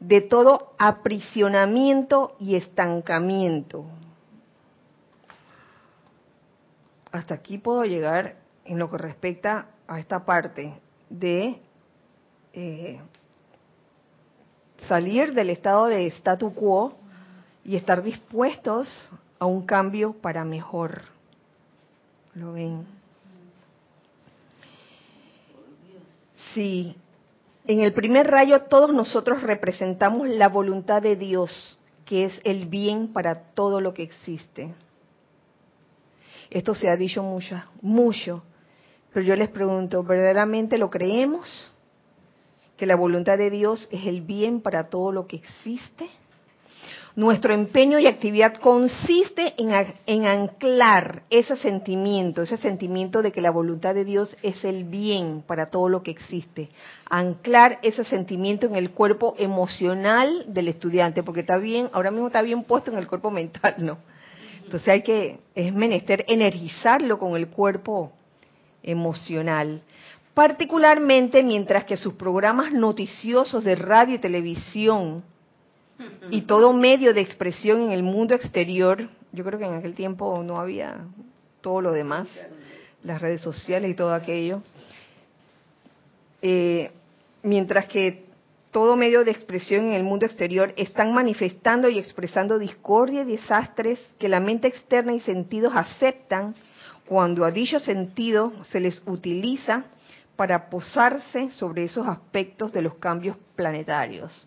[0.00, 3.84] de todo aprisionamiento y estancamiento.
[7.12, 10.72] Hasta aquí puedo llegar en lo que respecta a esta parte
[11.10, 11.60] de
[12.52, 13.00] eh,
[14.86, 16.94] salir del estado de statu quo
[17.64, 18.88] y estar dispuestos
[19.38, 21.02] a un cambio para mejor.
[22.34, 22.86] ¿Lo ven?
[26.54, 26.96] Sí.
[27.66, 33.12] En el primer rayo todos nosotros representamos la voluntad de Dios, que es el bien
[33.12, 34.72] para todo lo que existe.
[36.50, 38.42] Esto se ha dicho mucho, mucho,
[39.18, 41.68] pero yo les pregunto, ¿verdaderamente lo creemos?
[42.76, 46.06] ¿Que la voluntad de Dios es el bien para todo lo que existe?
[47.16, 53.92] Nuestro empeño y actividad consiste en, anclar ese sentimiento, ese sentimiento de que la voluntad
[53.92, 56.68] de Dios es el bien para todo lo que existe.
[57.10, 62.42] Anclar ese sentimiento en el cuerpo emocional del estudiante, porque está bien, ahora mismo está
[62.42, 63.98] bien puesto en el cuerpo mental, ¿no?
[64.62, 68.12] Entonces hay que, es menester energizarlo con el cuerpo
[68.82, 69.82] emocional
[70.38, 75.24] particularmente mientras que sus programas noticiosos de radio y televisión
[76.30, 80.40] y todo medio de expresión en el mundo exterior, yo creo que en aquel tiempo
[80.44, 80.96] no había
[81.60, 82.28] todo lo demás,
[83.02, 84.62] las redes sociales y todo aquello,
[86.40, 86.92] eh,
[87.42, 88.24] mientras que
[88.70, 93.98] todo medio de expresión en el mundo exterior están manifestando y expresando discordia y desastres
[94.20, 96.54] que la mente externa y sentidos aceptan
[97.08, 99.84] cuando a dicho sentido se les utiliza
[100.36, 104.46] para posarse sobre esos aspectos de los cambios planetarios.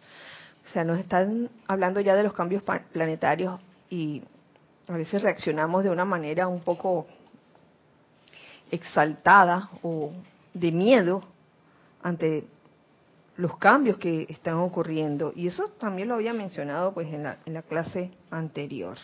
[0.66, 3.60] O sea, nos están hablando ya de los cambios planetarios
[3.90, 4.22] y
[4.88, 7.08] a veces reaccionamos de una manera un poco
[8.70, 10.12] exaltada o
[10.54, 11.24] de miedo
[12.04, 12.46] ante
[13.38, 15.34] los cambios que están ocurriendo.
[15.36, 18.98] Y eso también lo había mencionado pues en la, en la clase anterior.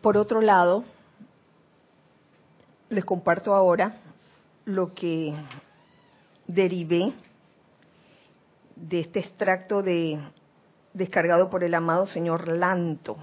[0.00, 0.84] Por otro lado,
[2.88, 3.96] les comparto ahora
[4.64, 5.34] lo que
[6.46, 7.12] derivé
[8.76, 10.18] de este extracto de,
[10.94, 13.18] descargado por el amado señor Lanto.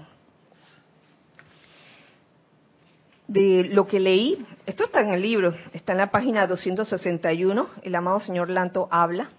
[3.26, 7.94] De lo que leí, esto está en el libro, está en la página 261, el
[7.94, 9.30] amado señor Lanto habla,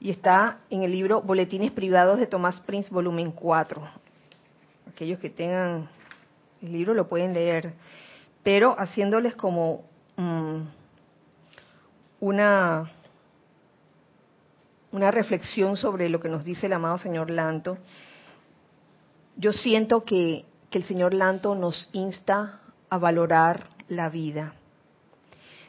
[0.00, 3.82] y está en el libro Boletines Privados de Tomás Prince, volumen 4.
[4.88, 5.88] Aquellos que tengan
[6.62, 7.74] el libro lo pueden leer
[8.42, 9.84] pero haciéndoles como
[10.16, 10.60] mm,
[12.20, 12.90] una,
[14.90, 17.78] una reflexión sobre lo que nos dice el amado señor Lanto,
[19.36, 22.60] yo siento que, que el señor Lanto nos insta
[22.90, 24.54] a valorar la vida.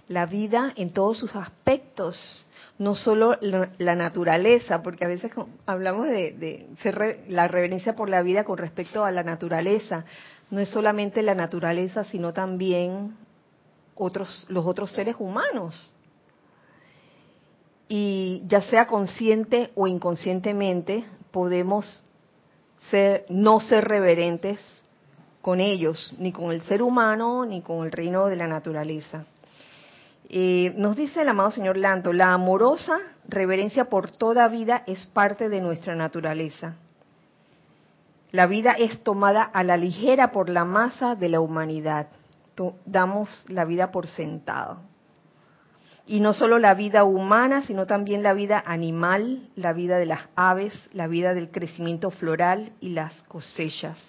[0.10, 2.46] La vida en todos sus aspectos,
[2.78, 5.32] no solo la, naturaleza, porque a veces
[5.66, 10.04] hablamos de, de la reverencia por la vida con respecto a la naturaleza,
[10.54, 13.16] no es solamente la naturaleza, sino también
[13.96, 15.92] otros, los otros seres humanos.
[17.90, 22.06] Y ya sea consciente o inconscientemente, podemos
[22.92, 24.60] ser, no ser reverentes
[25.42, 29.26] con ellos, ni con el ser humano, ni con el reino de la naturaleza.
[30.30, 35.50] Eh, nos dice el amado señor Lanto, la amorosa reverencia por toda vida es parte
[35.50, 36.76] de nuestra naturaleza.
[38.34, 42.08] La vida es tomada a la ligera por la masa de la humanidad.
[42.84, 44.80] Damos la vida por sentado.
[46.08, 50.22] Y no solo la vida humana, sino también la vida animal, la vida de las
[50.36, 54.00] aves, la vida del crecimiento floral y las cosechas.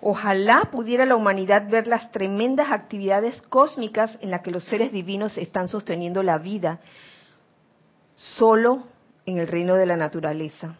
[0.00, 5.36] Ojalá pudiera la humanidad ver las tremendas actividades cósmicas en las que los seres divinos
[5.36, 6.78] están sosteniendo la vida
[8.14, 8.84] solo
[9.26, 10.76] en el reino de la naturaleza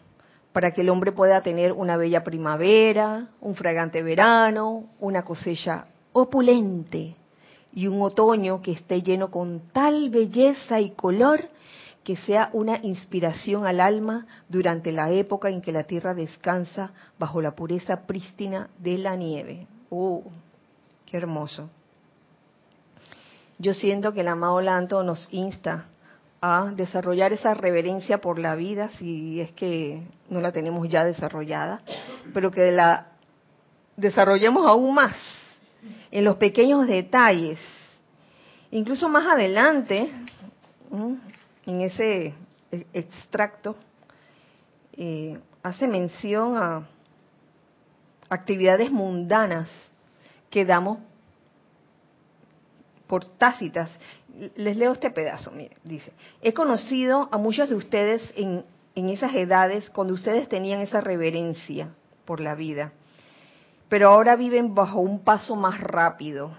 [0.53, 7.15] para que el hombre pueda tener una bella primavera, un fragante verano, una cosecha opulente
[7.73, 11.49] y un otoño que esté lleno con tal belleza y color
[12.03, 17.41] que sea una inspiración al alma durante la época en que la tierra descansa bajo
[17.41, 19.67] la pureza prístina de la nieve.
[19.91, 20.23] ¡Uh!
[21.05, 21.69] ¡Qué hermoso!
[23.59, 25.85] Yo siento que el amado Lanto nos insta
[26.41, 31.81] a desarrollar esa reverencia por la vida, si es que no la tenemos ya desarrollada,
[32.33, 33.07] pero que la
[33.97, 35.15] desarrollemos aún más
[36.11, 37.59] en los pequeños detalles.
[38.71, 40.09] Incluso más adelante,
[41.65, 42.33] en ese
[42.93, 43.75] extracto,
[44.93, 46.87] eh, hace mención a
[48.29, 49.67] actividades mundanas
[50.49, 50.99] que damos
[53.07, 53.89] por tácitas.
[54.55, 58.63] Les leo este pedazo, mire, dice, he conocido a muchos de ustedes en,
[58.95, 61.89] en esas edades cuando ustedes tenían esa reverencia
[62.25, 62.93] por la vida,
[63.89, 66.51] pero ahora viven bajo un paso más rápido.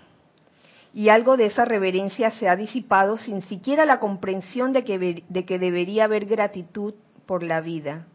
[0.93, 5.45] Y algo de esa reverencia se ha disipado sin siquiera la comprensión de que, de
[5.45, 6.95] que debería haber gratitud
[7.27, 8.07] por la vida.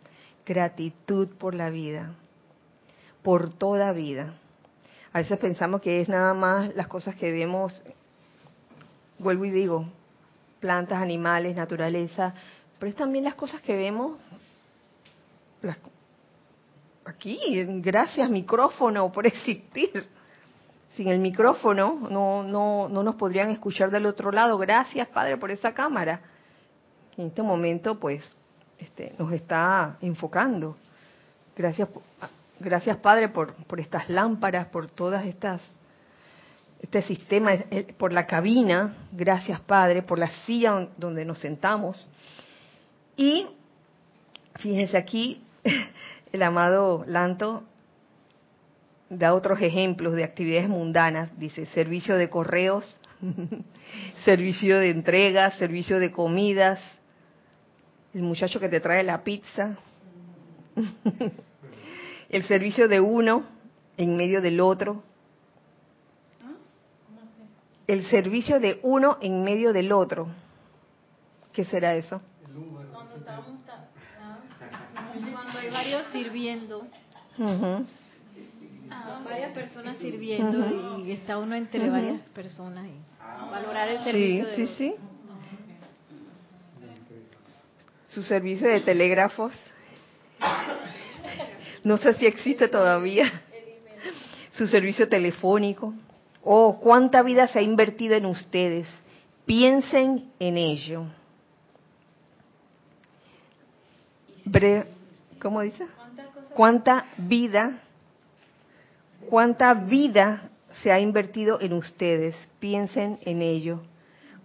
[0.46, 2.16] Gratitud por la vida.
[3.24, 4.34] Por toda vida.
[5.14, 7.82] A veces pensamos que es nada más las cosas que vemos
[9.20, 9.86] vuelvo y digo,
[10.60, 12.34] plantas, animales, naturaleza,
[12.80, 14.18] pero es también las cosas que vemos
[17.06, 17.40] aquí,
[17.82, 20.08] gracias micrófono por existir.
[20.94, 24.58] Sin el micrófono no, no, no nos podrían escuchar del otro lado.
[24.58, 26.22] Gracias, Padre, por esa cámara.
[27.18, 28.24] En este momento, pues,
[28.78, 30.78] este, nos está enfocando.
[31.56, 31.90] Gracias,
[32.60, 35.62] gracias Padre, por, por estas lámparas, por todas estas
[36.86, 37.52] este sistema,
[37.98, 42.08] por la cabina, gracias Padre, por la silla donde nos sentamos.
[43.18, 43.48] Y
[44.60, 45.42] fíjense aquí,
[46.32, 47.64] el amado Lanto
[49.10, 52.96] da otros ejemplos de actividades mundanas, dice servicio de correos,
[54.24, 56.80] servicio de entregas, servicio de comidas,
[58.14, 59.76] el muchacho que te trae la pizza,
[62.30, 63.44] el servicio de uno
[63.98, 65.02] en medio del otro,
[67.88, 70.28] el servicio de uno en medio del otro.
[71.54, 72.22] ¿Qué será eso?
[72.92, 73.48] Cuando, estamos,
[75.32, 76.88] cuando hay varios sirviendo,
[79.24, 84.46] varias personas sirviendo y está uno entre varias personas y valorar el servicio.
[84.56, 84.96] Sí, sí, sí.
[88.06, 89.54] Su servicio de telégrafos.
[91.84, 93.42] No sé si existe todavía.
[94.52, 95.94] Su servicio telefónico.
[96.48, 98.88] Oh, cuánta vida se ha invertido en ustedes.
[99.46, 101.06] Piensen en ello.
[105.42, 105.88] ¿Cómo dice?
[106.54, 107.82] ¿Cuánta vida,
[109.28, 110.50] cuánta vida
[110.84, 112.36] se ha invertido en ustedes?
[112.60, 113.82] Piensen en ello.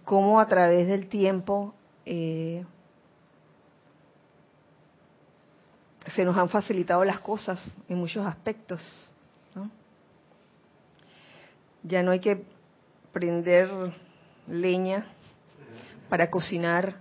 [0.03, 1.75] Cómo a través del tiempo
[2.05, 2.65] eh,
[6.15, 8.81] se nos han facilitado las cosas en muchos aspectos.
[11.83, 12.43] Ya no hay que
[13.11, 13.69] prender
[14.47, 15.05] leña
[16.09, 16.95] para cocinar,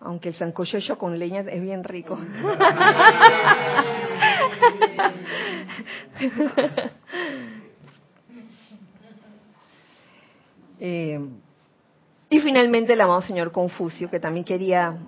[0.00, 2.18] aunque el sancocho con leña es bien rico.
[10.86, 11.18] Eh,
[12.28, 14.98] y finalmente el amado señor Confucio, que también quería,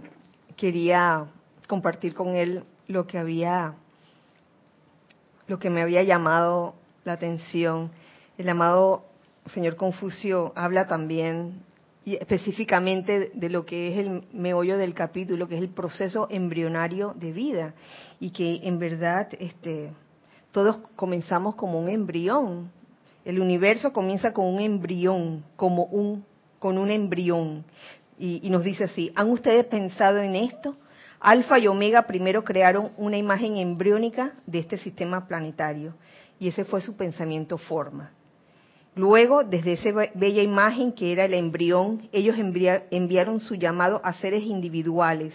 [0.57, 1.27] quería
[1.66, 3.74] compartir con él lo que había,
[5.49, 7.91] lo que me había llamado la atención
[8.39, 9.05] el amado
[9.53, 11.62] señor Confucio habla también
[12.05, 17.14] y específicamente de lo que es el meollo del capítulo, que es el proceso embrionario
[17.16, 17.74] de vida
[18.20, 19.91] y que en verdad este
[20.53, 22.70] todos comenzamos como un embrión.
[23.24, 26.24] El universo comienza con un embrión, como un
[26.59, 27.64] con un embrión.
[28.18, 30.76] Y, y nos dice así, ¿han ustedes pensado en esto?
[31.20, 35.95] Alfa y Omega primero crearon una imagen embriónica de este sistema planetario
[36.39, 38.12] y ese fue su pensamiento forma.
[38.97, 44.43] Luego, desde esa bella imagen que era el embrión, ellos enviaron su llamado a seres
[44.45, 45.35] individuales,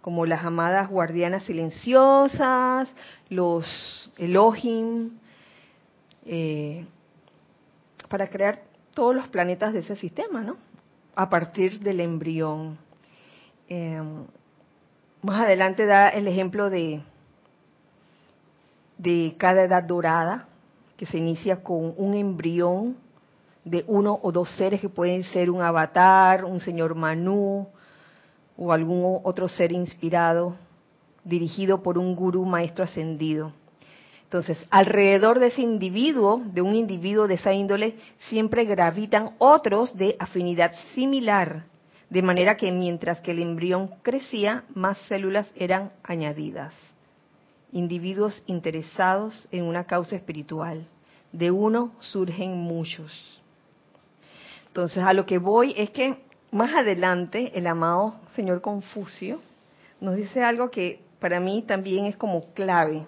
[0.00, 2.90] como las amadas guardianas silenciosas,
[3.28, 5.10] los Elohim,
[6.24, 6.86] eh,
[8.08, 8.62] para crear
[8.94, 10.56] todos los planetas de ese sistema, ¿no?
[11.14, 12.78] A partir del embrión.
[13.68, 14.24] Em,
[15.20, 17.02] más adelante da el ejemplo de,
[18.96, 20.48] de cada edad dorada,
[21.00, 22.94] que se inicia con un embrión
[23.64, 27.68] de uno o dos seres que pueden ser un avatar, un señor Manú
[28.54, 30.56] o algún otro ser inspirado
[31.24, 33.54] dirigido por un gurú maestro ascendido.
[34.24, 37.96] Entonces, alrededor de ese individuo, de un individuo de esa índole,
[38.28, 41.64] siempre gravitan otros de afinidad similar,
[42.10, 46.74] de manera que mientras que el embrión crecía, más células eran añadidas.
[47.72, 50.86] Individuos interesados en una causa espiritual.
[51.32, 53.40] De uno surgen muchos.
[54.66, 56.16] Entonces, a lo que voy es que
[56.50, 59.40] más adelante el amado señor Confucio
[60.00, 63.06] nos dice algo que para mí también es como clave.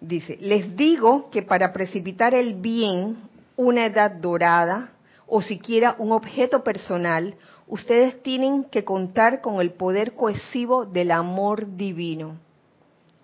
[0.00, 3.16] Dice, les digo que para precipitar el bien,
[3.56, 4.92] una edad dorada
[5.26, 7.34] o siquiera un objeto personal,
[7.66, 12.38] ustedes tienen que contar con el poder cohesivo del amor divino.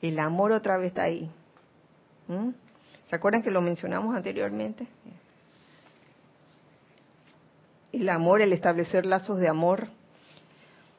[0.02, 1.30] El amor otra vez está ahí.
[2.26, 2.50] ¿Mm?
[3.08, 4.86] ¿Se acuerdan que lo mencionamos anteriormente?
[7.92, 9.88] El amor, el establecer lazos de amor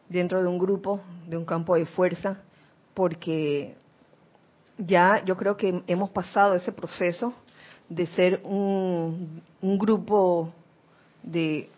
[0.07, 2.37] dentro de un grupo, de un campo de fuerza,
[2.93, 3.75] porque
[4.77, 7.33] ya yo creo que hemos pasado ese proceso
[7.89, 10.53] de ser un, grupo
[11.23, 11.69] de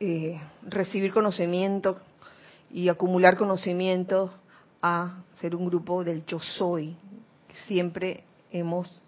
[0.00, 1.98] eh, recibir conocimiento
[2.70, 4.32] y acumular conocimiento
[4.86, 6.94] a ser un grupo del yo soy.
[7.66, 9.00] Siempre hemos,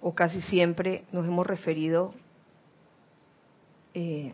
[0.00, 2.14] o casi siempre, nos hemos referido
[3.94, 4.32] eh,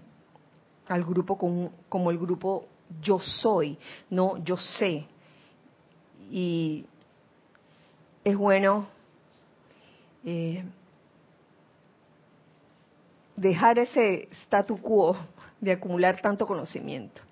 [0.87, 2.67] al grupo como, como el grupo
[3.01, 3.79] yo soy,
[4.11, 5.07] no yo sé.
[6.31, 6.85] Y
[8.23, 8.89] es bueno
[10.23, 10.63] eh,
[13.37, 15.17] dejar ese statu quo
[15.63, 17.23] de acumular tanto conocimiento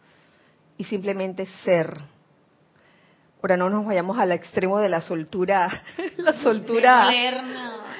[0.79, 2.16] y simplemente ser.
[3.43, 5.83] Ahora no nos vayamos al extremo de la soltura,
[6.17, 7.09] la soltura.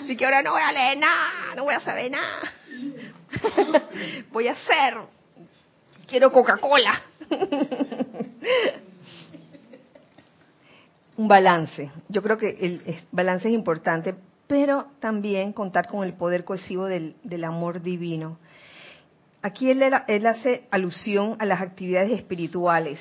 [0.07, 2.53] De que ahora no voy a leer nada, no voy a saber nada.
[4.33, 4.95] voy a ser.
[6.07, 7.03] Quiero Coca-Cola.
[11.17, 11.91] Un balance.
[12.09, 14.15] Yo creo que el balance es importante,
[14.47, 18.39] pero también contar con el poder cohesivo del, amor divino.
[19.43, 22.99] Aquí él, él hace alusión a las actividades espirituales.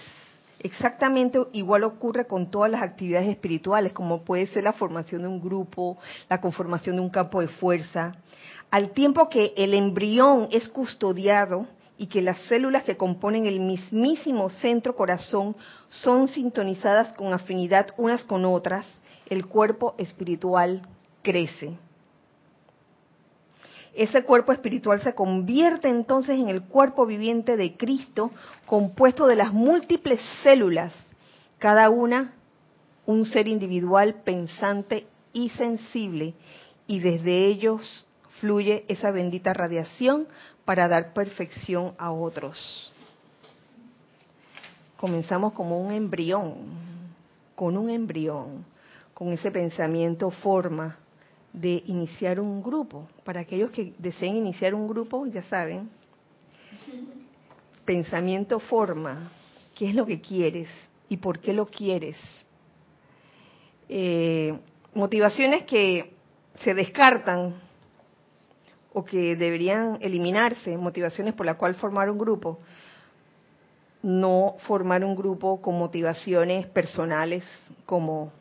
[0.60, 5.42] Exactamente igual ocurre con todas las actividades espirituales, como puede ser la formación de un
[5.42, 5.98] grupo,
[6.30, 8.14] la conformación de un campo de fuerza.
[8.72, 14.50] Al tiempo que el embrión es custodiado y que las células que componen el mismísimo
[14.50, 15.56] centro corazón
[15.90, 18.86] son sintonizadas con afinidad unas con otras,
[19.30, 20.82] el cuerpo espiritual
[21.22, 21.78] crece.
[23.96, 28.30] Ese cuerpo espiritual se convierte entonces en el cuerpo viviente de Cristo,
[28.66, 30.92] compuesto de las múltiples células,
[31.60, 32.34] cada una
[33.06, 36.34] un ser individual, pensante y sensible,
[36.88, 38.06] y desde ellos
[38.42, 40.28] fluye esa bendita radiación
[40.66, 42.92] para dar perfección a otros.
[44.98, 46.56] Comenzamos como un embrión,
[47.56, 48.66] con un embrión,
[49.14, 50.98] con ese pensamiento forma
[51.56, 53.08] de iniciar un grupo.
[53.24, 55.90] Para aquellos que deseen iniciar un grupo, ya saben,
[57.86, 59.32] pensamiento forma,
[59.74, 60.68] qué es lo que quieres
[61.08, 62.18] y por qué lo quieres.
[63.88, 64.58] Eh,
[64.94, 66.14] motivaciones que
[66.62, 67.54] se descartan
[68.94, 72.60] o que deberían eliminarse, motivaciones por las cuales formar un grupo,
[74.02, 77.44] no formar un grupo con motivaciones personales
[77.86, 78.32] como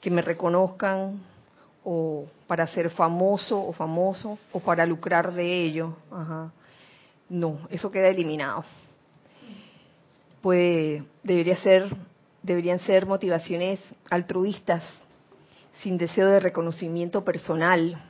[0.00, 1.20] que me reconozcan
[1.88, 5.96] o para ser famoso o famoso o para lucrar de ello.
[7.28, 8.64] No, eso queda eliminado.
[10.42, 11.94] Pues debería ser,
[12.42, 13.78] deberían ser motivaciones
[14.10, 14.82] altruistas,
[15.82, 18.02] sin deseo de reconocimiento personal,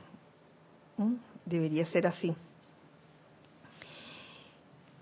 [0.97, 1.13] ¿Mm?
[1.45, 2.35] Debería ser así.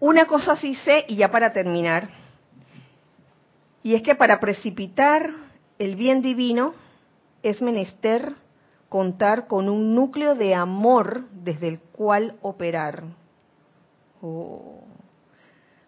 [0.02, 2.10] Una cosa sí sé, y ya para terminar,
[3.81, 5.30] y es que para precipitar
[5.80, 6.73] el bien divino
[7.41, 8.35] es menester
[8.90, 13.03] contar con un núcleo de amor desde el cual operar.
[14.22, 14.84] Oh.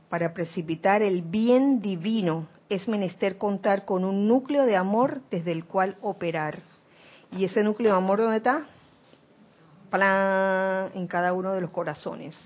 [0.10, 5.66] Para precipitar el bien divino es menester contar con un núcleo de amor desde el
[5.66, 6.60] cual operar.
[7.32, 8.66] ¿Y ese núcleo de amor dónde está?
[9.90, 12.38] plan en cada uno de los corazones.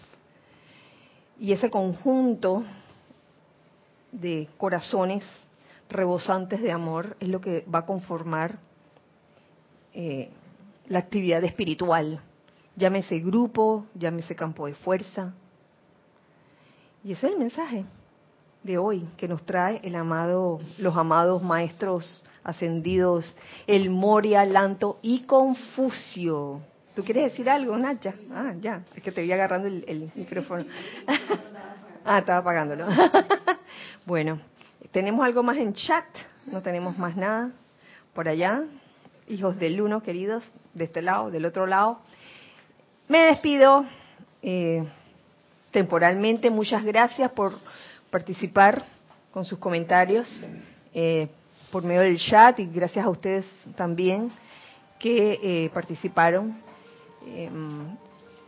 [1.39, 2.63] Y ese conjunto
[4.11, 5.23] de corazones
[5.89, 8.59] rebosantes de amor es lo que va a conformar
[9.93, 10.29] eh,
[10.87, 12.21] la actividad espiritual.
[12.75, 15.33] Llámese grupo, llámese campo de fuerza.
[17.03, 17.85] Y ese es el mensaje
[18.63, 23.35] de hoy que nos trae el amado, los amados maestros ascendidos,
[23.67, 26.61] el Moria, Lanto y Confucio.
[26.95, 28.13] ¿Tú quieres decir algo, Nacha?
[28.31, 30.65] Ah, ya, es que te voy agarrando el, micrófono.
[32.05, 32.85] ah, estaba apagándolo.
[34.05, 34.39] bueno,
[34.91, 36.05] ¿tenemos algo más en chat?
[36.45, 37.51] No tenemos más nada.
[38.13, 38.63] Por allá,
[39.31, 40.43] hijos del uno, queridos,
[40.73, 41.99] de este lado, del otro lado.
[43.07, 43.85] Me despido.
[44.43, 44.83] Eh,
[45.71, 46.49] temporalmente.
[46.49, 47.53] Muchas gracias por
[48.11, 48.85] participar
[49.31, 50.27] con sus comentarios
[50.93, 51.29] eh,
[51.71, 53.45] por medio del chat y gracias a ustedes
[53.75, 54.31] también
[54.99, 56.57] que eh, participaron.
[57.25, 57.95] Em,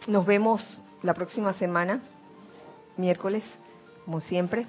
[0.08, 2.02] nos vemos la próxima semana,
[2.98, 3.44] miércoles,
[4.04, 4.66] como siempre,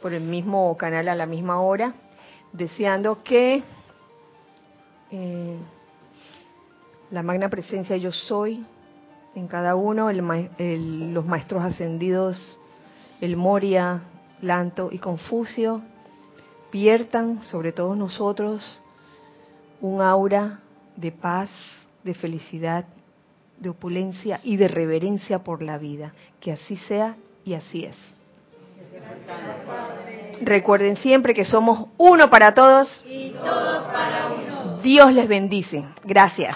[0.00, 1.94] por el mismo canal a la misma hora,
[2.52, 3.62] deseando que
[5.16, 5.56] eh,
[7.12, 8.66] la magna presencia yo soy
[9.36, 12.58] en cada uno, los maestros ascendidos,
[13.20, 14.02] el Moria,
[14.42, 15.82] Lanto y Confucio,
[16.72, 18.62] viertan sobre todos nosotros
[19.80, 20.60] un aura
[20.96, 21.48] de paz,
[22.02, 22.84] de felicidad,
[23.58, 26.12] de opulencia y de reverencia por la vida.
[26.40, 27.14] Que así sea
[27.44, 27.96] y así es.
[30.40, 34.43] Recuerden siempre que somos uno para todos y todos para uno.
[34.84, 35.82] Dios les bendice.
[36.04, 36.54] Gracias.